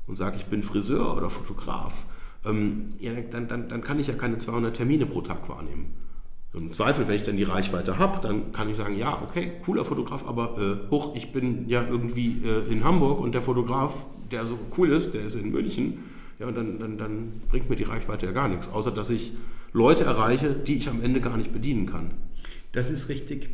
[0.07, 2.05] und sage, ich bin Friseur oder Fotograf,
[2.45, 5.95] ähm, ja, dann, dann, dann kann ich ja keine 200 Termine pro Tag wahrnehmen.
[6.57, 9.85] Im Zweifel, wenn ich dann die Reichweite habe, dann kann ich sagen, ja, okay, cooler
[9.85, 14.47] Fotograf, aber äh, hoch, ich bin ja irgendwie äh, in Hamburg und der Fotograf, der
[14.47, 15.99] so cool ist, der ist in München.
[16.39, 19.33] Ja, und dann, dann, dann bringt mir die Reichweite ja gar nichts, außer dass ich
[19.73, 22.13] Leute erreiche, die ich am Ende gar nicht bedienen kann.
[22.73, 23.51] Das ist richtig.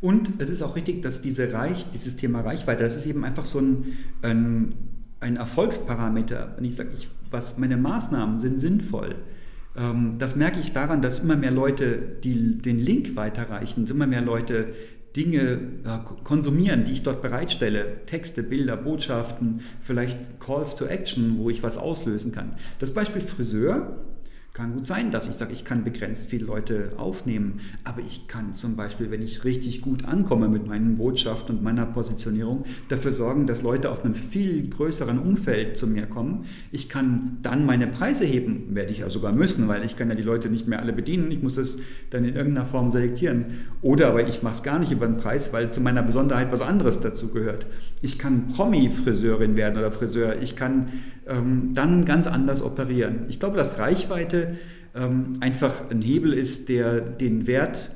[0.00, 3.46] Und es ist auch richtig, dass diese Reich, dieses Thema Reichweite, das ist eben einfach
[3.46, 4.74] so ein, ein,
[5.18, 6.54] ein Erfolgsparameter.
[6.56, 9.16] Wenn ich sage, ich, was meine Maßnahmen sind sinnvoll,
[10.18, 14.74] das merke ich daran, dass immer mehr Leute die, den Link weiterreichen, immer mehr Leute
[15.16, 18.04] Dinge äh, konsumieren, die ich dort bereitstelle.
[18.06, 22.54] Texte, Bilder, Botschaften, vielleicht Calls to Action, wo ich was auslösen kann.
[22.78, 23.96] Das Beispiel Friseur
[24.58, 28.54] kann gut sein, dass ich sage, ich kann begrenzt viele Leute aufnehmen, aber ich kann
[28.54, 33.46] zum Beispiel, wenn ich richtig gut ankomme mit meinen Botschaften und meiner Positionierung, dafür sorgen,
[33.46, 36.46] dass Leute aus einem viel größeren Umfeld zu mir kommen.
[36.72, 40.16] Ich kann dann meine Preise heben, werde ich ja sogar müssen, weil ich kann ja
[40.16, 41.30] die Leute nicht mehr alle bedienen.
[41.30, 41.78] Ich muss es
[42.10, 43.46] dann in irgendeiner Form selektieren.
[43.80, 46.62] Oder aber ich mache es gar nicht über den Preis, weil zu meiner Besonderheit was
[46.62, 47.66] anderes dazu gehört.
[48.02, 50.42] Ich kann Promi-Friseurin werden oder Friseur.
[50.42, 50.88] Ich kann
[51.28, 53.26] ähm, dann ganz anders operieren.
[53.28, 54.47] Ich glaube, dass Reichweite
[54.94, 57.90] ähm, einfach ein Hebel ist, der den Wert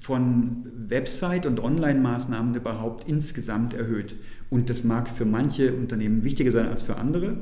[0.00, 4.14] von Website- und Online-Maßnahmen überhaupt insgesamt erhöht.
[4.50, 7.38] Und das mag für manche Unternehmen wichtiger sein als für andere.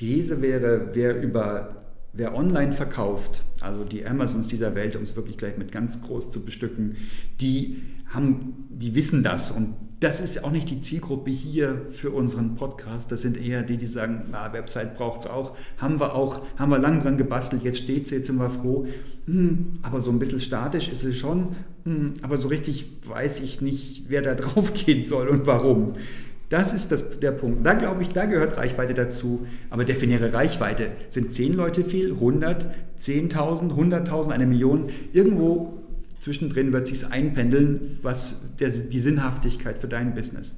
[0.00, 1.80] Diese wäre, wer über
[2.16, 6.30] wer online verkauft, also die Amazons dieser Welt, um es wirklich gleich mit ganz groß
[6.30, 6.96] zu bestücken,
[7.40, 12.54] die haben, die wissen das und das ist auch nicht die Zielgruppe hier für unseren
[12.56, 13.10] Podcast.
[13.10, 16.70] Das sind eher die, die sagen, na, Website braucht es auch, haben wir auch, haben
[16.70, 18.86] wir lang dran gebastelt, jetzt steht sie, jetzt sind wir froh.
[19.26, 23.62] Hm, aber so ein bisschen statisch ist es schon, hm, aber so richtig weiß ich
[23.62, 25.94] nicht, wer da drauf gehen soll und warum.
[26.48, 27.66] Das ist das, der Punkt.
[27.66, 29.46] Da glaube ich, da gehört Reichweite dazu.
[29.68, 30.92] Aber definiere Reichweite.
[31.08, 32.12] Sind 10 Leute viel?
[32.12, 32.66] 100?
[33.00, 33.72] 10.000?
[33.72, 34.30] 100.000?
[34.30, 34.90] Eine Million?
[35.12, 35.82] Irgendwo
[36.20, 40.56] zwischendrin wird sich einpendeln, was der, die Sinnhaftigkeit für dein Business.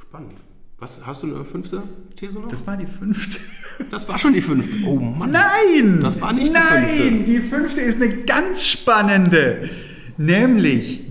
[0.00, 0.34] Spannend.
[0.78, 1.82] Was, hast du eine fünfte
[2.16, 2.48] These noch?
[2.48, 3.40] Das war die fünfte.
[3.90, 4.86] Das war schon die fünfte.
[4.86, 5.32] Oh Mann.
[5.32, 5.98] Nein!
[6.00, 7.04] Das war nicht Nein, die fünfte.
[7.04, 9.68] Nein, die fünfte ist eine ganz spannende.
[10.16, 11.06] Nämlich,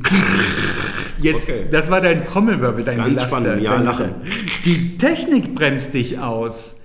[1.20, 1.66] jetzt, okay.
[1.72, 4.16] das war dein Trommelwirbel, dein Ganz Gelachter, spannend, ja, dein lachen.
[4.66, 6.78] Die Technik bremst dich aus.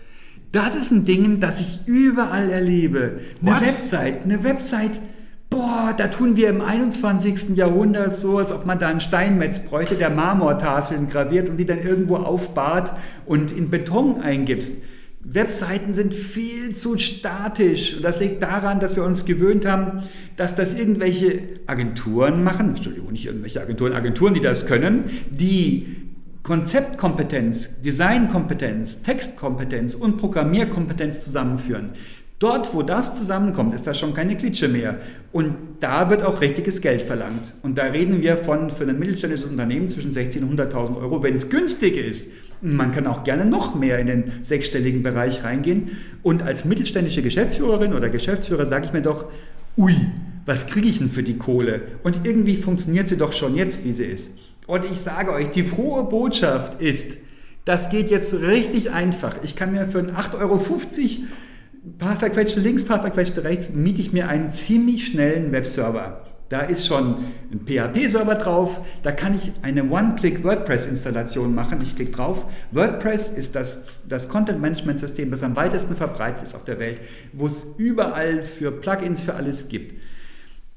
[0.50, 3.20] Das ist ein Ding, das ich überall erlebe.
[3.42, 3.60] Eine What?
[3.60, 4.98] Website, eine Website,
[5.50, 7.56] boah, da tun wir im 21.
[7.56, 11.80] Jahrhundert so, als ob man da einen Steinmetz bräuchte, der Marmortafeln graviert und die dann
[11.82, 12.92] irgendwo aufbahrt
[13.26, 14.82] und in Beton eingibst.
[15.30, 17.96] Webseiten sind viel zu statisch.
[17.96, 20.00] Und das liegt daran, dass wir uns gewöhnt haben,
[20.36, 25.96] dass das irgendwelche Agenturen machen, Entschuldigung, nicht irgendwelche Agenturen, Agenturen, die das können, die
[26.42, 31.90] Konzeptkompetenz, Designkompetenz, Textkompetenz und Programmierkompetenz zusammenführen.
[32.38, 34.98] Dort, wo das zusammenkommt, ist das schon keine Klitsche mehr.
[35.32, 37.52] Und da wird auch richtiges Geld verlangt.
[37.62, 41.34] Und da reden wir von für ein mittelständisches Unternehmen zwischen 16.000 und 100.000 Euro, wenn
[41.34, 42.30] es günstig ist.
[42.60, 45.96] Man kann auch gerne noch mehr in den sechsstelligen Bereich reingehen.
[46.22, 49.26] Und als mittelständische Geschäftsführerin oder Geschäftsführer sage ich mir doch,
[49.76, 49.94] ui,
[50.44, 51.82] was kriege ich denn für die Kohle?
[52.02, 54.30] Und irgendwie funktioniert sie doch schon jetzt, wie sie ist.
[54.66, 57.18] Und ich sage euch, die frohe Botschaft ist,
[57.64, 59.36] das geht jetzt richtig einfach.
[59.42, 60.58] Ich kann mir für 8,50 Euro
[61.98, 66.27] paar verquetschte links, paar verquetschte rechts, miete ich mir einen ziemlich schnellen Webserver.
[66.48, 71.80] Da ist schon ein PHP-Server drauf, da kann ich eine One-Click-WordPress-Installation machen.
[71.82, 72.46] Ich klicke drauf.
[72.72, 77.00] WordPress ist das, das Content-Management-System, das am weitesten verbreitet ist auf der Welt,
[77.34, 80.00] wo es überall für Plugins für alles gibt.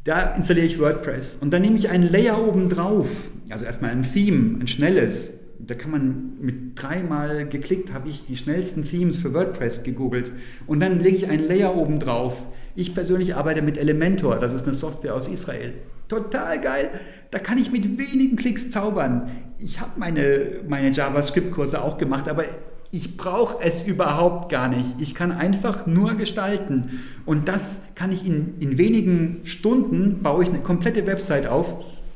[0.03, 3.07] Da installiere ich WordPress und dann nehme ich einen Layer oben drauf.
[3.49, 5.35] Also erstmal ein Theme, ein schnelles.
[5.59, 10.31] Da kann man mit dreimal geklickt, habe ich die schnellsten Themes für WordPress gegoogelt.
[10.65, 12.35] Und dann lege ich einen Layer oben drauf
[12.75, 15.73] ich persönlich arbeite mit Elementor, das ist eine Software aus Israel.
[16.07, 16.89] Total geil.
[17.29, 19.31] Da kann ich mit wenigen Klicks zaubern.
[19.59, 22.43] Ich habe meine, meine JavaScript-Kurse auch gemacht, aber
[22.91, 24.95] ich brauche es überhaupt gar nicht.
[24.99, 26.99] Ich kann einfach nur gestalten.
[27.25, 31.73] Und das kann ich in, in wenigen Stunden, baue ich eine komplette Website auf,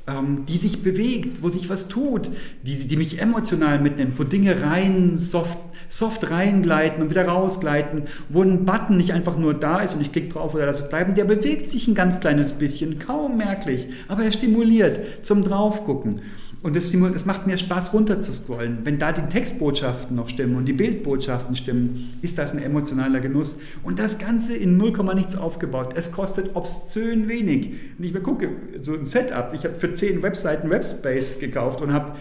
[0.08, 2.30] ähm, die sich bewegt, wo sich was tut,
[2.64, 5.58] die, die mich emotional mitnimmt, wo Dinge rein soft
[5.90, 10.12] soft reingleiten und wieder rausgleiten, wo ein Button nicht einfach nur da ist und ich
[10.12, 13.88] klicke drauf oder lasse es bleiben, der bewegt sich ein ganz kleines bisschen, kaum merklich,
[14.08, 16.22] aber er stimuliert zum Draufgucken.
[16.66, 18.80] Und es macht mir Spaß, runter zu scrollen.
[18.86, 23.58] Wenn da die Textbotschaften noch stimmen und die Bildbotschaften stimmen, ist das ein emotionaler Genuss.
[23.84, 25.94] Und das Ganze in 0, nichts aufgebaut.
[25.96, 27.74] Es kostet obszön wenig.
[28.00, 28.50] Und ich mir gucke,
[28.82, 29.52] so ein Setup.
[29.54, 32.14] Ich habe für 10 Webseiten Webspace gekauft und habe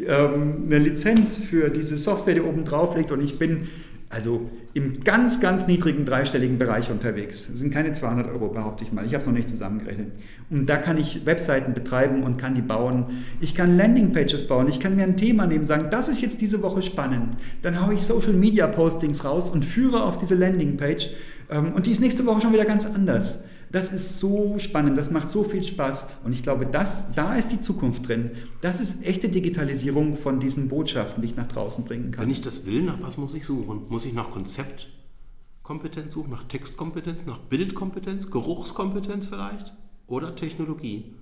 [0.00, 3.68] ähm, eine Lizenz für diese Software, die oben drauf liegt und ich bin
[4.12, 7.48] also im ganz, ganz niedrigen dreistelligen Bereich unterwegs.
[7.50, 9.06] Das sind keine 200 Euro, behaupte ich mal.
[9.06, 10.12] Ich habe es noch nicht zusammengerechnet.
[10.50, 13.24] Und da kann ich Webseiten betreiben und kann die bauen.
[13.40, 14.68] Ich kann Landingpages bauen.
[14.68, 17.36] Ich kann mir ein Thema nehmen, sagen, das ist jetzt diese Woche spannend.
[17.62, 21.08] Dann haue ich Social Media Postings raus und führe auf diese Landingpage.
[21.50, 23.44] Ähm, und die ist nächste Woche schon wieder ganz anders.
[23.72, 27.52] Das ist so spannend, das macht so viel Spaß und ich glaube, das, da ist
[27.52, 28.32] die Zukunft drin.
[28.60, 32.24] Das ist echte Digitalisierung von diesen Botschaften, die ich nach draußen bringen kann.
[32.24, 33.86] Wenn ich das will, nach was muss ich suchen?
[33.88, 39.72] Muss ich nach Konzeptkompetenz suchen, nach Textkompetenz, nach Bildkompetenz, Geruchskompetenz vielleicht
[40.06, 41.14] oder Technologie?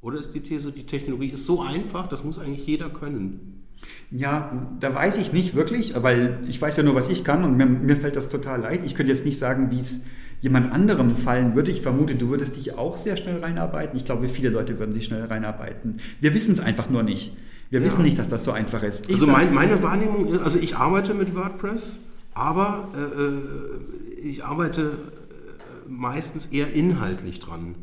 [0.00, 3.66] Oder ist die These, die Technologie ist so einfach, das muss eigentlich jeder können?
[4.10, 7.56] Ja, da weiß ich nicht wirklich, weil ich weiß ja nur, was ich kann und
[7.56, 8.80] mir, mir fällt das total leid.
[8.84, 10.02] Ich könnte jetzt nicht sagen, wie es
[10.40, 11.70] jemand anderem fallen würde.
[11.70, 13.96] Ich vermute, du würdest dich auch sehr schnell reinarbeiten.
[13.96, 16.00] Ich glaube, viele Leute würden sich schnell reinarbeiten.
[16.20, 17.36] Wir wissen es einfach nur nicht.
[17.70, 17.86] Wir ja.
[17.86, 19.06] wissen nicht, dass das so einfach ist.
[19.08, 21.98] Ich also mein, meine Wahrnehmung ist, also ich arbeite mit WordPress,
[22.34, 27.76] aber äh, äh ich arbeite äh, meistens eher inhaltlich dran.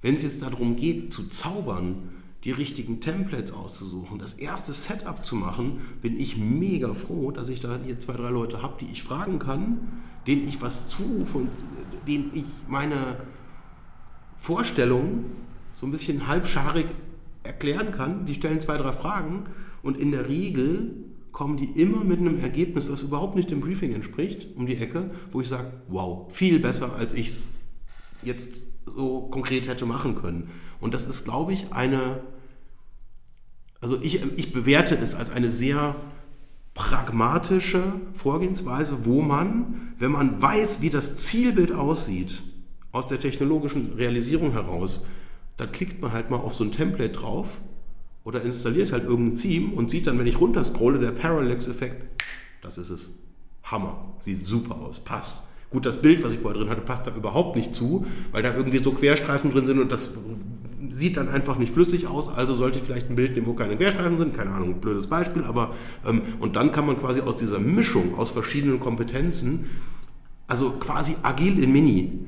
[0.00, 2.10] Wenn es jetzt darum geht, zu zaubern,
[2.44, 7.60] die richtigen Templates auszusuchen, das erste Setup zu machen, bin ich mega froh, dass ich
[7.60, 9.80] da hier zwei, drei Leute habe, die ich fragen kann,
[10.26, 11.50] denen ich was zurufe und
[12.06, 13.16] denen ich meine
[14.36, 15.24] Vorstellung
[15.74, 16.86] so ein bisschen halbscharig
[17.42, 18.26] erklären kann.
[18.26, 19.44] Die stellen zwei, drei Fragen
[19.82, 20.94] und in der Regel
[21.32, 25.10] kommen die immer mit einem Ergebnis, was überhaupt nicht dem Briefing entspricht, um die Ecke,
[25.32, 27.54] wo ich sage, wow, viel besser, als ich es
[28.22, 30.50] jetzt so konkret hätte machen können.
[30.80, 32.20] Und das ist, glaube ich, eine,
[33.80, 35.96] also ich, ich bewerte es als eine sehr
[36.74, 37.82] pragmatische
[38.14, 42.42] Vorgehensweise, wo man, wenn man weiß, wie das Zielbild aussieht,
[42.92, 45.06] aus der technologischen Realisierung heraus,
[45.56, 47.60] dann klickt man halt mal auf so ein Template drauf
[48.24, 52.24] oder installiert halt irgendein Theme und sieht dann, wenn ich runterscrolle, der Parallax-Effekt,
[52.60, 53.18] das ist es.
[53.64, 54.14] Hammer.
[54.18, 55.44] Sieht super aus, passt.
[55.70, 58.54] Gut, das Bild, was ich vorher drin hatte, passt da überhaupt nicht zu, weil da
[58.54, 60.16] irgendwie so Querstreifen drin sind und das
[60.92, 62.28] sieht dann einfach nicht flüssig aus.
[62.28, 64.36] Also sollte ich vielleicht ein Bild nehmen, wo keine Querstreifen sind.
[64.36, 65.44] Keine Ahnung, blödes Beispiel.
[65.44, 65.74] Aber
[66.06, 69.70] ähm, und dann kann man quasi aus dieser Mischung aus verschiedenen Kompetenzen,
[70.46, 72.26] also quasi agil in Mini,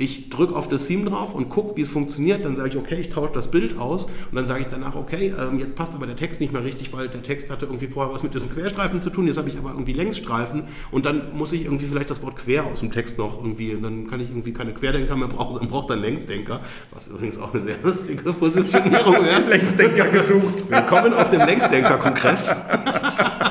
[0.00, 2.46] ich drücke auf das Theme drauf und gucke, wie es funktioniert.
[2.46, 4.06] Dann sage ich, okay, ich tausche das Bild aus.
[4.06, 6.90] Und dann sage ich danach, okay, ähm, jetzt passt aber der Text nicht mehr richtig,
[6.94, 9.26] weil der Text hatte irgendwie vorher was mit diesem Querstreifen zu tun.
[9.26, 10.64] Jetzt habe ich aber irgendwie Längsstreifen.
[10.90, 13.82] Und dann muss ich irgendwie vielleicht das Wort quer aus dem Text noch irgendwie, und
[13.82, 16.60] dann kann ich irgendwie keine Querdenker mehr brauchen, dann braucht dann Längsdenker.
[16.92, 19.40] Was übrigens auch eine sehr lustige Positionierung wäre.
[19.50, 20.70] Längsdenker gesucht.
[20.70, 22.56] Willkommen auf dem Längsdenker-Kongress.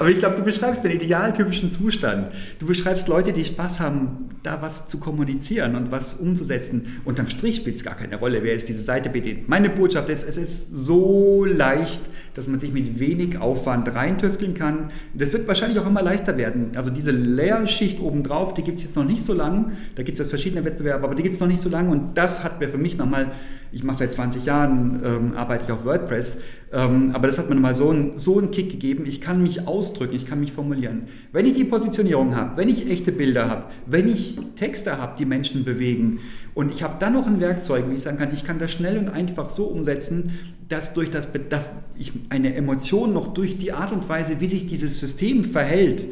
[0.00, 2.30] Aber ich glaube, du beschreibst den idealtypischen Zustand.
[2.58, 7.02] Du beschreibst Leute, die Spaß haben, da was zu kommunizieren und was umzusetzen.
[7.04, 9.50] Unterm Strich spielt es gar keine Rolle, wer jetzt diese Seite bedient.
[9.50, 12.00] Meine Botschaft ist, es ist so leicht,
[12.32, 14.90] dass man sich mit wenig Aufwand reintüfteln kann.
[15.12, 16.70] Das wird wahrscheinlich auch immer leichter werden.
[16.76, 19.72] Also diese Layerschicht obendrauf, die gibt es jetzt noch nicht so lang.
[19.96, 21.90] Da gibt es jetzt verschiedene Wettbewerbe, aber die gibt es noch nicht so lange.
[21.90, 23.32] Und das hat mir für mich nochmal,
[23.70, 26.40] ich mache seit 20 Jahren, ähm, arbeite ich auf WordPress,
[26.72, 29.04] ähm, aber das hat mir nochmal so, ein, so einen Kick gegeben.
[29.04, 31.08] Ich kann mich ausdrücken, ich kann mich formulieren.
[31.32, 35.24] Wenn ich die Positionierung habe, wenn ich echte Bilder habe, wenn ich Texte habe, die
[35.24, 36.20] Menschen bewegen
[36.54, 38.98] und ich habe dann noch ein Werkzeug, wie ich sagen kann, ich kann das schnell
[38.98, 43.90] und einfach so umsetzen, dass durch das, dass ich eine Emotion noch durch die Art
[43.90, 46.06] und Weise, wie sich dieses System verhält,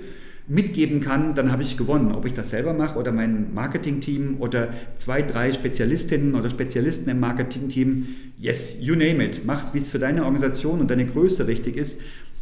[0.49, 2.13] mitgeben kann, dann habe ich gewonnen.
[2.13, 7.21] Ob ich das selber mache oder mein Marketingteam oder zwei, drei Spezialistinnen oder Spezialisten im
[7.21, 8.07] Marketingteam,
[8.39, 9.43] yes, you name it.
[9.45, 12.01] Mach es, wie es für deine Organisation und deine Größe richtig ist.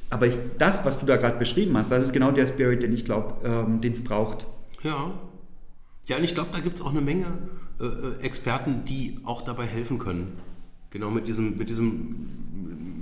[0.09, 2.93] Aber ich, das, was du da gerade beschrieben hast, das ist genau der Spirit, den
[2.93, 4.47] ich glaube, ähm, den es braucht.
[4.83, 5.13] Ja.
[6.07, 7.27] Ja, und ich glaube, da gibt es auch eine Menge
[7.81, 10.33] äh, äh, Experten, die auch dabei helfen können.
[10.97, 12.17] Genau mit diesem, mit diesem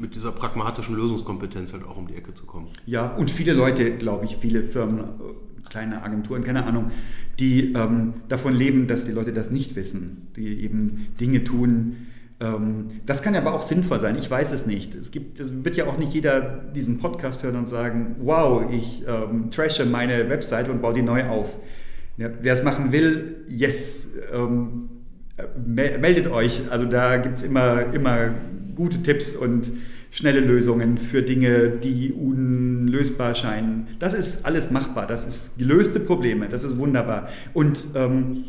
[0.00, 2.66] mit dieser pragmatischen Lösungskompetenz halt auch um die Ecke zu kommen.
[2.86, 6.90] Ja, und viele Leute, glaube ich, viele Firmen, äh, kleine Agenturen, keine Ahnung,
[7.38, 12.08] die ähm, davon leben, dass die Leute das nicht wissen, die eben Dinge tun.
[12.40, 14.96] Ähm, das kann aber auch sinnvoll sein, ich weiß es nicht.
[14.96, 16.40] Es, gibt, es wird ja auch nicht jeder
[16.74, 21.28] diesen Podcast hören und sagen, wow, ich ähm, trashe meine Webseite und baue die neu
[21.28, 21.56] auf.
[22.16, 24.93] Ja, wer es machen will, yes, ähm, äh,
[25.66, 26.62] meldet euch.
[26.70, 28.30] Also da gibt es immer, immer
[28.74, 29.72] gute Tipps und
[30.10, 33.88] schnelle Lösungen für Dinge, die unlösbar scheinen.
[33.98, 37.28] Das ist alles machbar, das ist gelöste Probleme, das ist wunderbar.
[37.52, 38.44] Und ähm,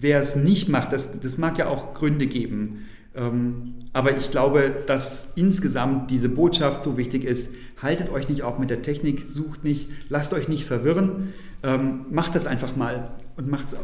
[0.00, 2.86] wer es nicht macht, das, das mag ja auch Gründe geben.
[3.14, 7.54] Ähm, aber ich glaube, dass insgesamt diese Botschaft so wichtig ist.
[7.80, 11.34] Haltet euch nicht auf mit der Technik, sucht nicht, lasst euch nicht verwirren.
[11.62, 13.76] Ähm, macht das einfach mal und macht's,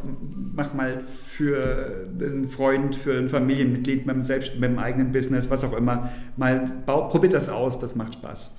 [0.55, 5.65] macht mal für einen Freund, für ein Familienmitglied, mit dem, selbst, dem eigenen Business, was
[5.65, 6.11] auch immer.
[6.37, 8.55] Mal baut, probiert das aus, das macht Spaß.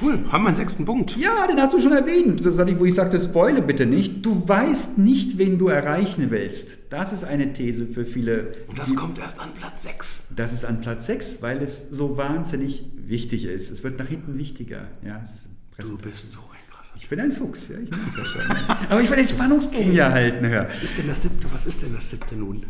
[0.00, 1.16] Cool, haben wir einen sechsten Punkt.
[1.16, 2.44] Ja, den hast du schon erwähnt.
[2.46, 4.24] Das ist wo ich sagte, spoile bitte nicht.
[4.24, 6.78] Du weißt nicht, wen du erreichen willst.
[6.90, 8.52] Das ist eine These für viele.
[8.68, 10.26] Und das kommt erst an Platz 6.
[10.36, 13.70] Das ist an Platz 6, weil es so wahnsinnig wichtig ist.
[13.70, 14.86] Es wird nach hinten wichtiger.
[15.04, 15.20] Ja,
[15.78, 16.57] du bist so ein
[17.08, 18.42] ich bin ein Fuchs, ja, ich mag das schon.
[18.90, 20.44] Aber ich will den Spannungsbogen ja halten.
[20.44, 20.68] Ja.
[20.68, 21.46] Was ist denn das siebte?
[21.50, 22.66] Was ist denn das siebte nun?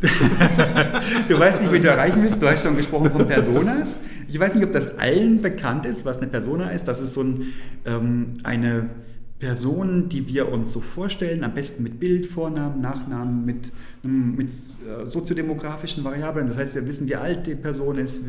[1.29, 2.41] du weißt nicht, wie du erreichen willst.
[2.41, 3.99] Du hast schon gesprochen von Personas.
[4.29, 6.87] Ich weiß nicht, ob das allen bekannt ist, was eine Persona ist.
[6.87, 7.53] Das ist so ein,
[7.85, 8.91] ähm, eine
[9.39, 13.71] Person, die wir uns so vorstellen, am besten mit Bild, Vornamen, Nachnamen, mit,
[14.03, 16.49] mit äh, soziodemografischen Variablen.
[16.49, 18.25] Das heißt, wir wissen, wie alt die Person ist,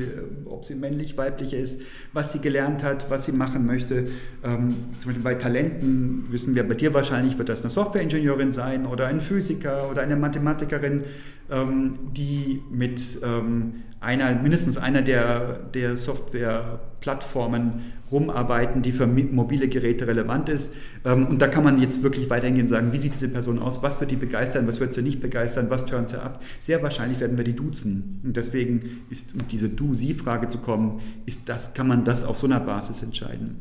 [0.46, 1.82] ob sie männlich, weiblich ist,
[2.14, 4.08] was sie gelernt hat, was sie machen möchte.
[4.44, 8.86] Ähm, zum Beispiel bei Talenten wissen wir bei dir wahrscheinlich, wird das eine Softwareingenieurin sein
[8.86, 11.04] oder ein Physiker oder eine Mathematikerin,
[11.52, 20.50] die mit ähm, einer, mindestens einer der, der Softwareplattformen rumarbeiten, die für mobile Geräte relevant
[20.50, 20.74] ist.
[21.06, 23.84] Ähm, und da kann man jetzt wirklich weitergehen und sagen, wie sieht diese Person aus,
[23.84, 26.42] was wird die begeistern, was wird sie nicht begeistern, was turnt sie ab.
[26.60, 28.20] Sehr wahrscheinlich werden wir die duzen.
[28.24, 32.48] Und deswegen ist, um diese Du-Sie-Frage zu kommen, ist das, kann man das auf so
[32.48, 33.58] einer Basis entscheiden.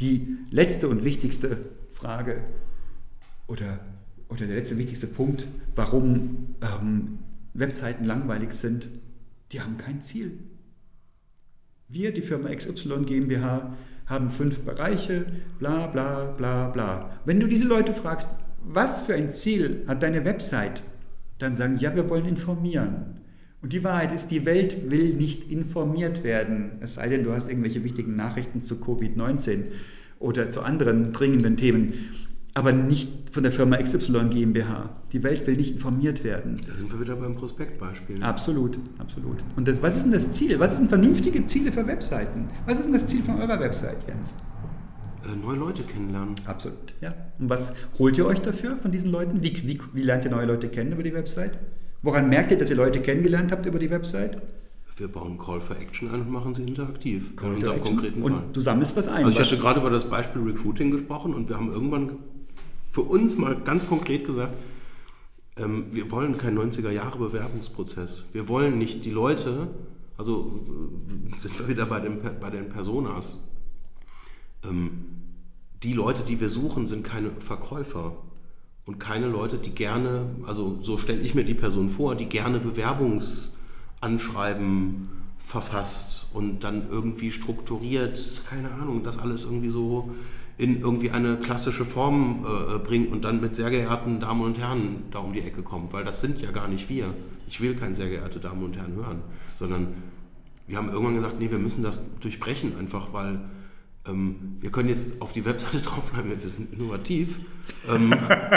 [0.00, 1.56] Die letzte und wichtigste
[1.92, 2.42] Frage
[3.46, 3.80] oder,
[4.34, 7.20] oder der letzte wichtigste Punkt, warum ähm,
[7.54, 8.88] Webseiten langweilig sind,
[9.52, 10.38] die haben kein Ziel.
[11.88, 13.76] Wir, die Firma XY GmbH,
[14.06, 15.24] haben fünf Bereiche,
[15.58, 17.20] bla bla bla bla.
[17.24, 18.28] Wenn du diese Leute fragst,
[18.64, 20.82] was für ein Ziel hat deine Website,
[21.38, 23.20] dann sagen, ja, wir wollen informieren.
[23.62, 27.48] Und die Wahrheit ist, die Welt will nicht informiert werden, es sei denn, du hast
[27.48, 29.66] irgendwelche wichtigen Nachrichten zu Covid-19
[30.18, 31.94] oder zu anderen dringenden Themen
[32.54, 34.90] aber nicht von der Firma XY GmbH.
[35.12, 36.60] Die Welt will nicht informiert werden.
[36.66, 38.22] Da sind wir wieder beim Prospektbeispiel.
[38.22, 39.38] Absolut, absolut.
[39.56, 40.58] Und das, was ist denn das Ziel?
[40.60, 42.48] Was sind vernünftige Ziele für Webseiten?
[42.66, 44.36] Was ist denn das Ziel von eurer Website, Jens?
[45.24, 46.36] Äh, neue Leute kennenlernen.
[46.46, 47.12] Absolut, ja.
[47.40, 49.42] Und was holt ihr euch dafür von diesen Leuten?
[49.42, 51.58] Wie, wie, wie lernt ihr neue Leute kennen über die Website?
[52.02, 54.40] Woran merkt ihr, dass ihr Leute kennengelernt habt über die Website?
[54.96, 57.34] Wir bauen Call for Action ein und machen sie interaktiv.
[57.34, 58.30] Call in unserem konkreten Fall.
[58.30, 59.24] Und du sammelst was ein.
[59.24, 62.18] Also ich hatte gerade über das Beispiel Recruiting gesprochen und wir haben irgendwann
[62.94, 64.54] für uns mal ganz konkret gesagt,
[65.56, 68.30] ähm, wir wollen keinen 90er-Jahre-Bewerbungsprozess.
[68.32, 69.66] Wir wollen nicht die Leute,
[70.16, 70.64] also
[71.40, 73.50] sind wir wieder bei den, bei den Personas,
[74.62, 75.06] ähm,
[75.82, 78.16] die Leute, die wir suchen, sind keine Verkäufer
[78.86, 82.60] und keine Leute, die gerne, also so stelle ich mir die Person vor, die gerne
[82.60, 90.14] Bewerbungsanschreiben verfasst und dann irgendwie strukturiert, keine Ahnung, das alles irgendwie so
[90.56, 95.04] in irgendwie eine klassische Form äh, bringt und dann mit sehr geehrten Damen und Herren
[95.10, 97.12] da um die Ecke kommt, weil das sind ja gar nicht wir.
[97.48, 99.22] Ich will kein sehr geehrte Damen und Herren hören,
[99.56, 99.88] sondern
[100.66, 103.40] wir haben irgendwann gesagt, nee, wir müssen das durchbrechen einfach, weil
[104.06, 107.40] ähm, wir können jetzt auf die Webseite draufbleiben, wir sind innovativ.
[107.90, 108.14] Ähm,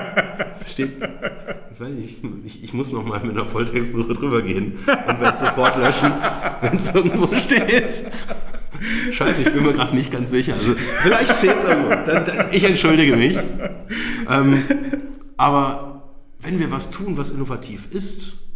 [0.67, 0.91] steht,
[1.73, 5.77] ich, weiß nicht, ich, ich muss nochmal mit einer Volltextsuche drüber gehen und werde sofort
[5.77, 6.11] löschen,
[6.61, 8.11] wenn es irgendwo steht.
[9.13, 10.53] Scheiße, ich bin mir gerade nicht ganz sicher.
[10.53, 11.89] Also, vielleicht steht es irgendwo.
[11.89, 13.37] Dann, dann, ich entschuldige mich.
[14.29, 14.63] Ähm,
[15.37, 18.47] aber wenn wir was tun, was innovativ ist,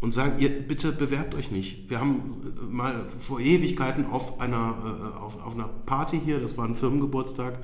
[0.00, 1.90] und sagen, ihr bitte bewerbt euch nicht.
[1.90, 6.66] Wir haben mal vor Ewigkeiten auf einer, äh, auf, auf einer Party hier, das war
[6.66, 7.58] ein Firmengeburtstag,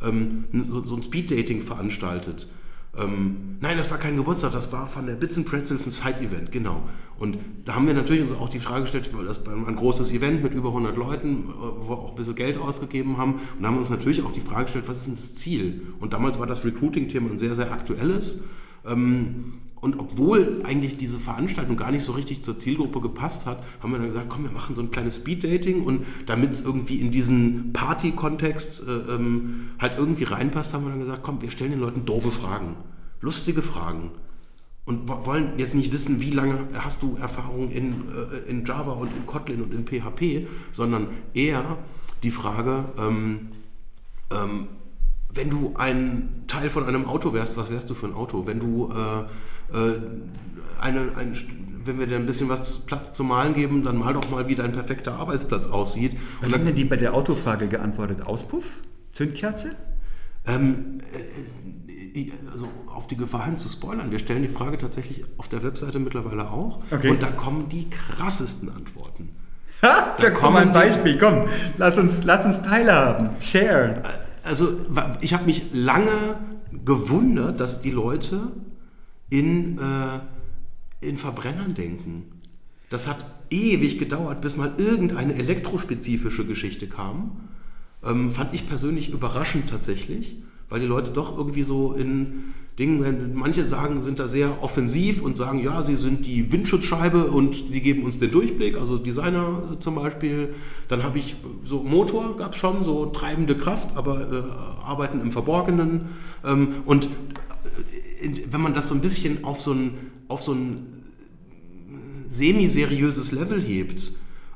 [0.00, 2.48] ähm, so, so ein Speeddating veranstaltet.
[2.96, 6.50] Ähm, nein, das war kein Geburtstag, das war von der Bits and Pretzels ein Side-Event,
[6.50, 6.88] genau.
[7.18, 10.12] Und da haben wir natürlich uns auch die Frage gestellt, weil das war ein großes
[10.12, 13.34] Event mit über 100 Leuten, äh, wo wir auch ein bisschen Geld ausgegeben haben.
[13.34, 15.82] Und da haben wir uns natürlich auch die Frage gestellt, was ist denn das Ziel?
[16.00, 18.42] Und damals war das Recruiting-Thema ein sehr, sehr aktuelles.
[18.84, 23.92] Ähm, und obwohl eigentlich diese Veranstaltung gar nicht so richtig zur Zielgruppe gepasst hat, haben
[23.92, 27.10] wir dann gesagt, komm, wir machen so ein kleines Speed-Dating und damit es irgendwie in
[27.10, 31.80] diesen Party-Kontext äh, ähm, halt irgendwie reinpasst, haben wir dann gesagt, komm, wir stellen den
[31.80, 32.76] Leuten doofe Fragen,
[33.20, 34.10] lustige Fragen
[34.84, 39.10] und wollen jetzt nicht wissen, wie lange hast du Erfahrung in, äh, in Java und
[39.16, 41.78] in Kotlin und in PHP, sondern eher
[42.22, 43.48] die Frage, ähm,
[44.30, 44.68] ähm,
[45.32, 48.46] wenn du ein Teil von einem Auto wärst, was wärst du für ein Auto?
[48.46, 49.24] Wenn du äh,
[50.80, 51.36] eine, ein,
[51.84, 54.54] wenn wir dir ein bisschen was Platz zum Malen geben, dann mal doch mal, wie
[54.54, 56.16] dein perfekter Arbeitsplatz aussieht.
[56.40, 58.22] Was haben denn die bei der Autofrage geantwortet?
[58.22, 58.64] Auspuff?
[59.12, 59.76] Zündkerze?
[60.46, 65.48] Ähm, äh, also auf die Gefahr hin zu spoilern, wir stellen die Frage tatsächlich auf
[65.48, 67.10] der Webseite mittlerweile auch okay.
[67.10, 69.30] und da kommen die krassesten Antworten.
[69.82, 71.44] Ha, da kommt mal ein Beispiel, komm,
[71.78, 74.02] lass uns, lass uns teilhaben, share.
[74.42, 74.76] Also
[75.20, 76.10] ich habe mich lange
[76.84, 78.48] gewundert, dass die Leute
[79.30, 80.20] in, äh,
[81.00, 82.24] in Verbrennern denken.
[82.90, 87.48] Das hat ewig gedauert, bis mal irgendeine elektrospezifische Geschichte kam.
[88.04, 90.36] Ähm, fand ich persönlich überraschend tatsächlich,
[90.68, 95.36] weil die Leute doch irgendwie so in Dingen, manche sagen, sind da sehr offensiv und
[95.36, 99.96] sagen, ja, sie sind die Windschutzscheibe und sie geben uns den Durchblick, also Designer zum
[99.96, 100.54] Beispiel.
[100.88, 105.30] Dann habe ich so Motor, gab es schon, so treibende Kraft, aber äh, arbeiten im
[105.30, 106.08] Verborgenen.
[106.42, 107.08] Ähm, und
[108.20, 109.98] wenn man das so ein bisschen auf so ein,
[110.28, 111.04] auf so ein
[112.28, 114.12] semi-seriöses Level hebt,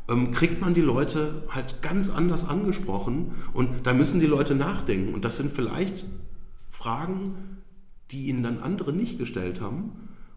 [0.09, 5.15] ähm, kriegt man die Leute halt ganz anders angesprochen und da müssen die Leute nachdenken.
[5.15, 6.07] Und das sind vielleicht
[6.69, 7.61] Fragen,
[8.11, 9.93] die ihnen dann andere nicht gestellt haben,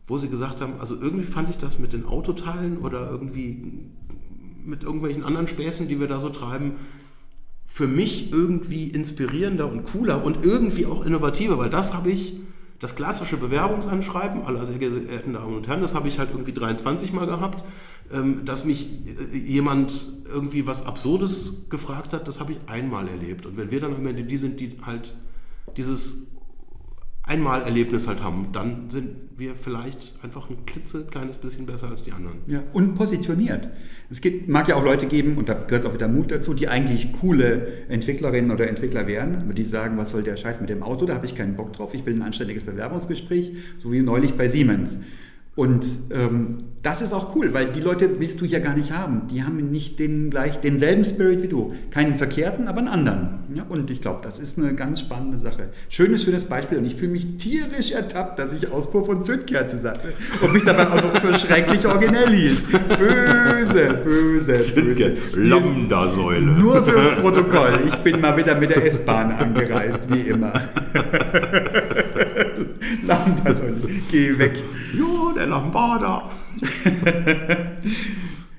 [0.08, 3.92] wo sie gesagt haben, also irgendwie fand ich das mit den Autoteilen oder irgendwie
[4.64, 6.76] mit irgendwelchen anderen Späßen, die wir da so treiben,
[7.66, 12.40] für mich irgendwie inspirierender und cooler und irgendwie auch innovativer, weil das habe ich
[12.80, 17.14] das klassische Bewerbungsanschreiben aller sehr geehrten Damen und Herren, das habe ich halt irgendwie 23
[17.14, 17.64] Mal gehabt.
[18.10, 23.46] Ähm, dass mich äh, jemand irgendwie was Absurdes gefragt hat, das habe ich einmal erlebt.
[23.46, 25.14] Und wenn wir dann am Ende die sind, die halt
[25.76, 26.32] dieses
[27.28, 32.38] Einmalerlebnis halt haben, dann sind wir vielleicht einfach ein klitzekleines bisschen besser als die anderen.
[32.48, 33.70] Ja, und positioniert.
[34.10, 36.54] Es gibt, mag ja auch Leute geben, und da gehört es auch wieder Mut dazu,
[36.54, 40.70] die eigentlich coole Entwicklerinnen oder Entwickler wären, aber die sagen, was soll der Scheiß mit
[40.70, 44.00] dem Auto, da habe ich keinen Bock drauf, ich will ein anständiges Bewerbungsgespräch, so wie
[44.00, 45.00] neulich bei Siemens.
[45.56, 49.28] Und ähm, das ist auch cool, weil die Leute willst du ja gar nicht haben.
[49.30, 51.74] Die haben nicht den gleich, denselben Spirit wie du.
[51.90, 53.40] Keinen verkehrten, aber einen anderen.
[53.54, 55.70] Ja, und ich glaube, das ist eine ganz spannende Sache.
[55.90, 56.78] Schönes, schönes Beispiel.
[56.78, 60.14] Und ich fühle mich tierisch ertappt, dass ich Auspuff und Zündkerze sagte.
[60.42, 62.64] Und mich dabei auch noch für schrecklich originell hielt.
[62.72, 65.18] Böse, böse, böse.
[65.34, 66.52] Lambda-Säule.
[66.52, 67.82] Nur fürs Protokoll.
[67.88, 70.54] Ich bin mal wieder mit der S-Bahn angereist, wie immer.
[73.06, 73.76] Lambda-Säule.
[74.12, 74.62] Geh weg.
[74.94, 76.30] Jo, der Lambada.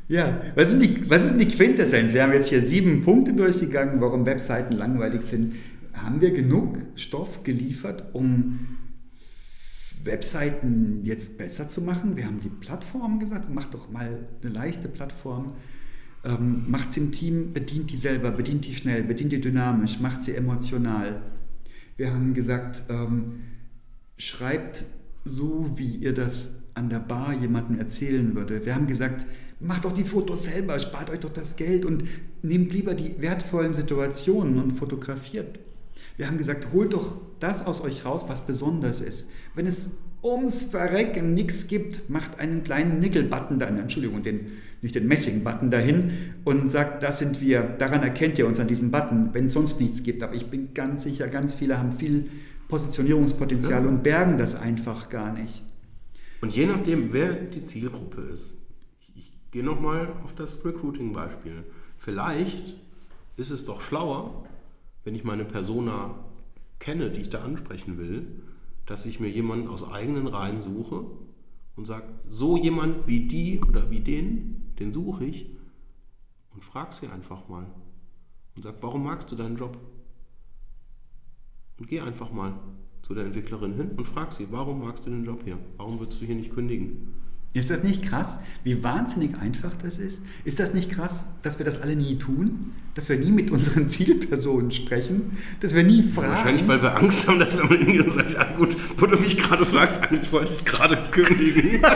[0.09, 2.15] Ja, was ist, die, was ist die Quintessenz?
[2.15, 5.55] Wir haben jetzt hier sieben Punkte durchgegangen, warum Webseiten langweilig sind.
[5.93, 8.79] Haben wir genug Stoff geliefert, um
[10.03, 12.17] Webseiten jetzt besser zu machen?
[12.17, 15.53] Wir haben die Plattform gesagt, macht doch mal eine leichte Plattform.
[16.25, 20.23] Ähm, macht sie im Team, bedient die selber, bedient die schnell, bedient die dynamisch, macht
[20.23, 21.21] sie emotional.
[21.99, 23.43] Wir haben gesagt, ähm,
[24.17, 24.87] schreibt
[25.25, 28.65] so, wie ihr das an der Bar jemandem erzählen würde.
[28.65, 29.27] Wir haben gesagt,
[29.61, 32.05] macht doch die Fotos selber, spart euch doch das Geld und
[32.43, 35.59] nehmt lieber die wertvollen Situationen und fotografiert.
[36.17, 39.31] Wir haben gesagt, holt doch das aus euch raus, was besonders ist.
[39.55, 39.91] Wenn es
[40.23, 44.53] ums Verrecken nichts gibt, macht einen kleinen Nickel-Button da, Entschuldigung, den,
[44.83, 46.13] nicht den Messing-Button dahin
[46.45, 49.81] und sagt, das sind wir, daran erkennt ihr uns an diesem Button, wenn es sonst
[49.81, 50.23] nichts gibt.
[50.23, 52.31] Aber ich bin ganz sicher, ganz viele haben viel
[52.69, 53.89] Positionierungspotenzial ja.
[53.89, 55.63] und bergen das einfach gar nicht.
[56.41, 58.65] Und je nachdem, wer die Zielgruppe ist,
[59.01, 61.65] ich, ich gehe nochmal auf das Recruiting-Beispiel.
[61.97, 62.77] Vielleicht
[63.37, 64.45] ist es doch schlauer,
[65.05, 66.15] wenn ich meine Persona
[66.79, 68.43] kenne, die ich da ansprechen will,
[68.87, 71.05] dass ich mir jemanden aus eigenen Reihen suche
[71.77, 75.51] und sage, so jemand wie die oder wie den, den suche ich
[76.55, 77.67] und frage sie einfach mal
[78.57, 79.79] und sage, warum magst du deinen Job?
[81.79, 82.59] Und geh einfach mal
[83.09, 85.59] zu der Entwicklerin hin und frag sie, warum magst du den Job hier?
[85.79, 87.15] Warum würdest du hier nicht kündigen?
[87.55, 90.23] Ist das nicht krass, wie wahnsinnig einfach das ist?
[90.45, 92.75] Ist das nicht krass, dass wir das alle nie tun?
[92.93, 95.39] Dass wir nie mit unseren Zielpersonen sprechen?
[95.61, 96.29] Dass wir nie fragen?
[96.33, 99.39] Wahrscheinlich, weil wir Angst haben, dass wir mal hingehen sagt, ja gut, wo du mich
[99.39, 101.81] gerade fragst, eigentlich wollte ich gerade kündigen.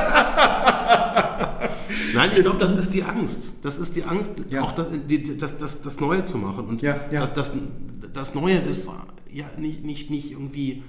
[2.14, 3.62] Nein, ich glaube, das ist die Angst.
[3.62, 4.62] Das ist die Angst, ja.
[4.62, 4.86] auch das,
[5.38, 6.64] das, das, das, Neue zu machen.
[6.64, 7.20] Und ja, ja.
[7.20, 7.52] Das, das,
[8.14, 8.90] das Neue ist
[9.30, 10.82] ja nicht, nicht, nicht irgendwie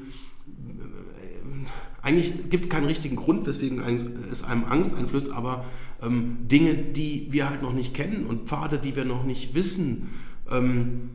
[2.02, 5.66] eigentlich gibt es keinen richtigen Grund, weswegen es einem Angst einflößt, aber
[6.02, 10.10] ähm, Dinge, die wir halt noch nicht kennen und Pfade, die wir noch nicht wissen,
[10.52, 11.10] ähm,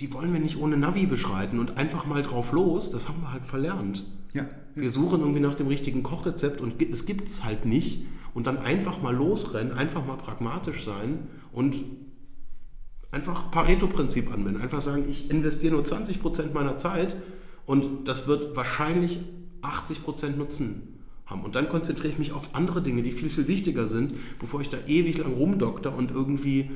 [0.00, 3.32] die wollen wir nicht ohne Navi beschreiten und einfach mal drauf los, das haben wir
[3.32, 4.04] halt verlernt.
[4.34, 4.46] Ja.
[4.74, 8.02] Wir suchen irgendwie nach dem richtigen Kochrezept und es gibt es halt nicht
[8.34, 11.76] und dann einfach mal losrennen, einfach mal pragmatisch sein und
[13.10, 14.60] einfach Pareto-Prinzip anwenden.
[14.60, 17.16] Einfach sagen, ich investiere nur 20% meiner Zeit
[17.66, 19.20] und das wird wahrscheinlich
[19.62, 21.42] 80% Nutzen haben.
[21.42, 24.68] Und dann konzentriere ich mich auf andere Dinge, die viel, viel wichtiger sind, bevor ich
[24.68, 26.70] da ewig lang rumdokter und irgendwie,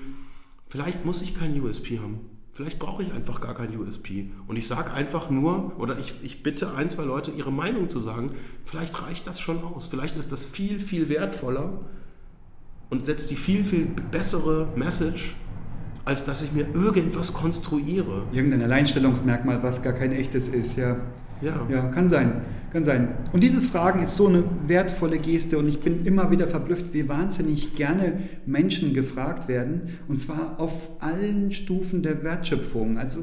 [0.69, 2.21] vielleicht muss ich kein USP haben.
[2.55, 4.31] Vielleicht brauche ich einfach gar kein USP.
[4.47, 7.99] Und ich sage einfach nur, oder ich, ich bitte ein, zwei Leute, ihre Meinung zu
[7.99, 8.33] sagen,
[8.65, 9.87] vielleicht reicht das schon aus.
[9.87, 11.81] Vielleicht ist das viel, viel wertvoller
[12.91, 15.35] und setzt die viel, viel bessere Message
[16.05, 18.25] als dass ich mir irgendwas konstruiere.
[18.33, 20.97] Irgendein Alleinstellungsmerkmal, was gar kein echtes ist, ja.
[21.43, 21.67] Ja.
[21.69, 23.09] ja, kann sein, kann sein.
[23.33, 27.09] Und dieses Fragen ist so eine wertvolle Geste und ich bin immer wieder verblüfft, wie
[27.09, 32.97] wahnsinnig gerne Menschen gefragt werden und zwar auf allen Stufen der Wertschöpfung.
[32.97, 33.23] Also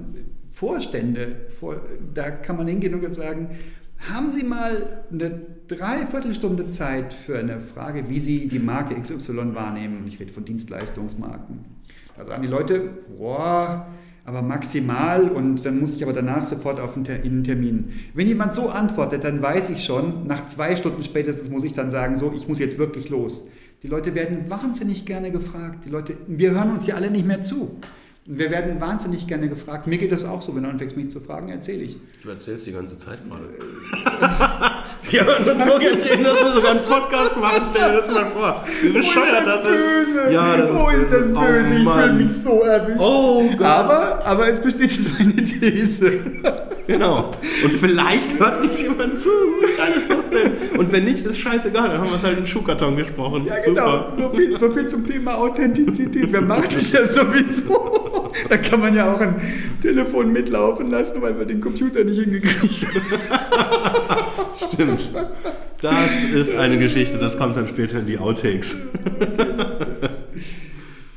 [0.50, 1.48] Vorstände,
[2.14, 3.52] da kann man hingehen und sagen,
[4.00, 10.06] haben Sie mal eine Dreiviertelstunde Zeit für eine Frage, wie Sie die Marke XY wahrnehmen?
[10.08, 11.66] Ich rede von Dienstleistungsmarken.
[12.18, 13.88] Da sagen die Leute, boah,
[14.30, 17.94] aber maximal und dann muss ich aber danach sofort auf einen Termin.
[18.14, 21.90] Wenn jemand so antwortet, dann weiß ich schon, nach zwei Stunden spätestens muss ich dann
[21.90, 23.48] sagen, so, ich muss jetzt wirklich los.
[23.82, 25.86] Die Leute werden wahnsinnig gerne gefragt.
[25.86, 27.80] Die Leute, wir hören uns ja alle nicht mehr zu.
[28.26, 29.88] Wir werden wahnsinnig gerne gefragt.
[29.88, 31.98] Mir geht das auch so, wenn du anfängst, mich zu fragen, erzähle ich.
[32.22, 33.46] Du erzählst die ganze Zeit gerade.
[35.10, 37.64] wir hören uns so gerne reden, dass wir sogar einen Podcast machen.
[37.72, 38.64] Stell dir das mal vor.
[38.82, 40.32] Wie bescheuert das, das, ist.
[40.32, 41.36] Ja, das Wo ist, ist das böse?
[41.36, 43.00] Oh, ich fühle mich so erwischt.
[43.00, 43.66] Oh, Gott.
[43.66, 46.20] Aber, aber es bestätigt meine These.
[46.90, 47.32] Genau.
[47.64, 49.30] Und vielleicht hört uns jemand zu.
[49.30, 50.78] Wie geil ist das denn?
[50.78, 51.90] Und wenn nicht, ist scheißegal.
[51.90, 53.46] Dann haben wir es halt in den Schuhkarton gesprochen.
[53.46, 54.14] Ja, genau.
[54.18, 56.32] So viel, so viel zum Thema Authentizität.
[56.32, 58.00] Wir machen es ja sowieso
[58.50, 59.36] da kann man ja auch ein
[59.82, 64.74] Telefon mitlaufen lassen, weil wir den Computer nicht hingekriegt haben.
[64.74, 65.10] Stimmt.
[65.82, 68.90] Das ist eine Geschichte, das kommt dann später in die Outtakes.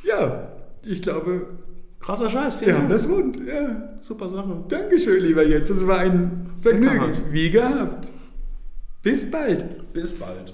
[0.05, 0.49] ja,
[0.85, 1.47] ich glaube.
[2.03, 3.39] Krasser Scheiß, wir haben das rund.
[3.47, 3.97] Ja.
[4.01, 4.65] Super Sache.
[4.69, 5.69] Dankeschön, lieber Jens.
[5.69, 7.13] Das war ein Vergnügen.
[7.31, 8.09] Wie gehabt.
[9.03, 9.93] Bis bald.
[9.93, 10.53] Bis bald.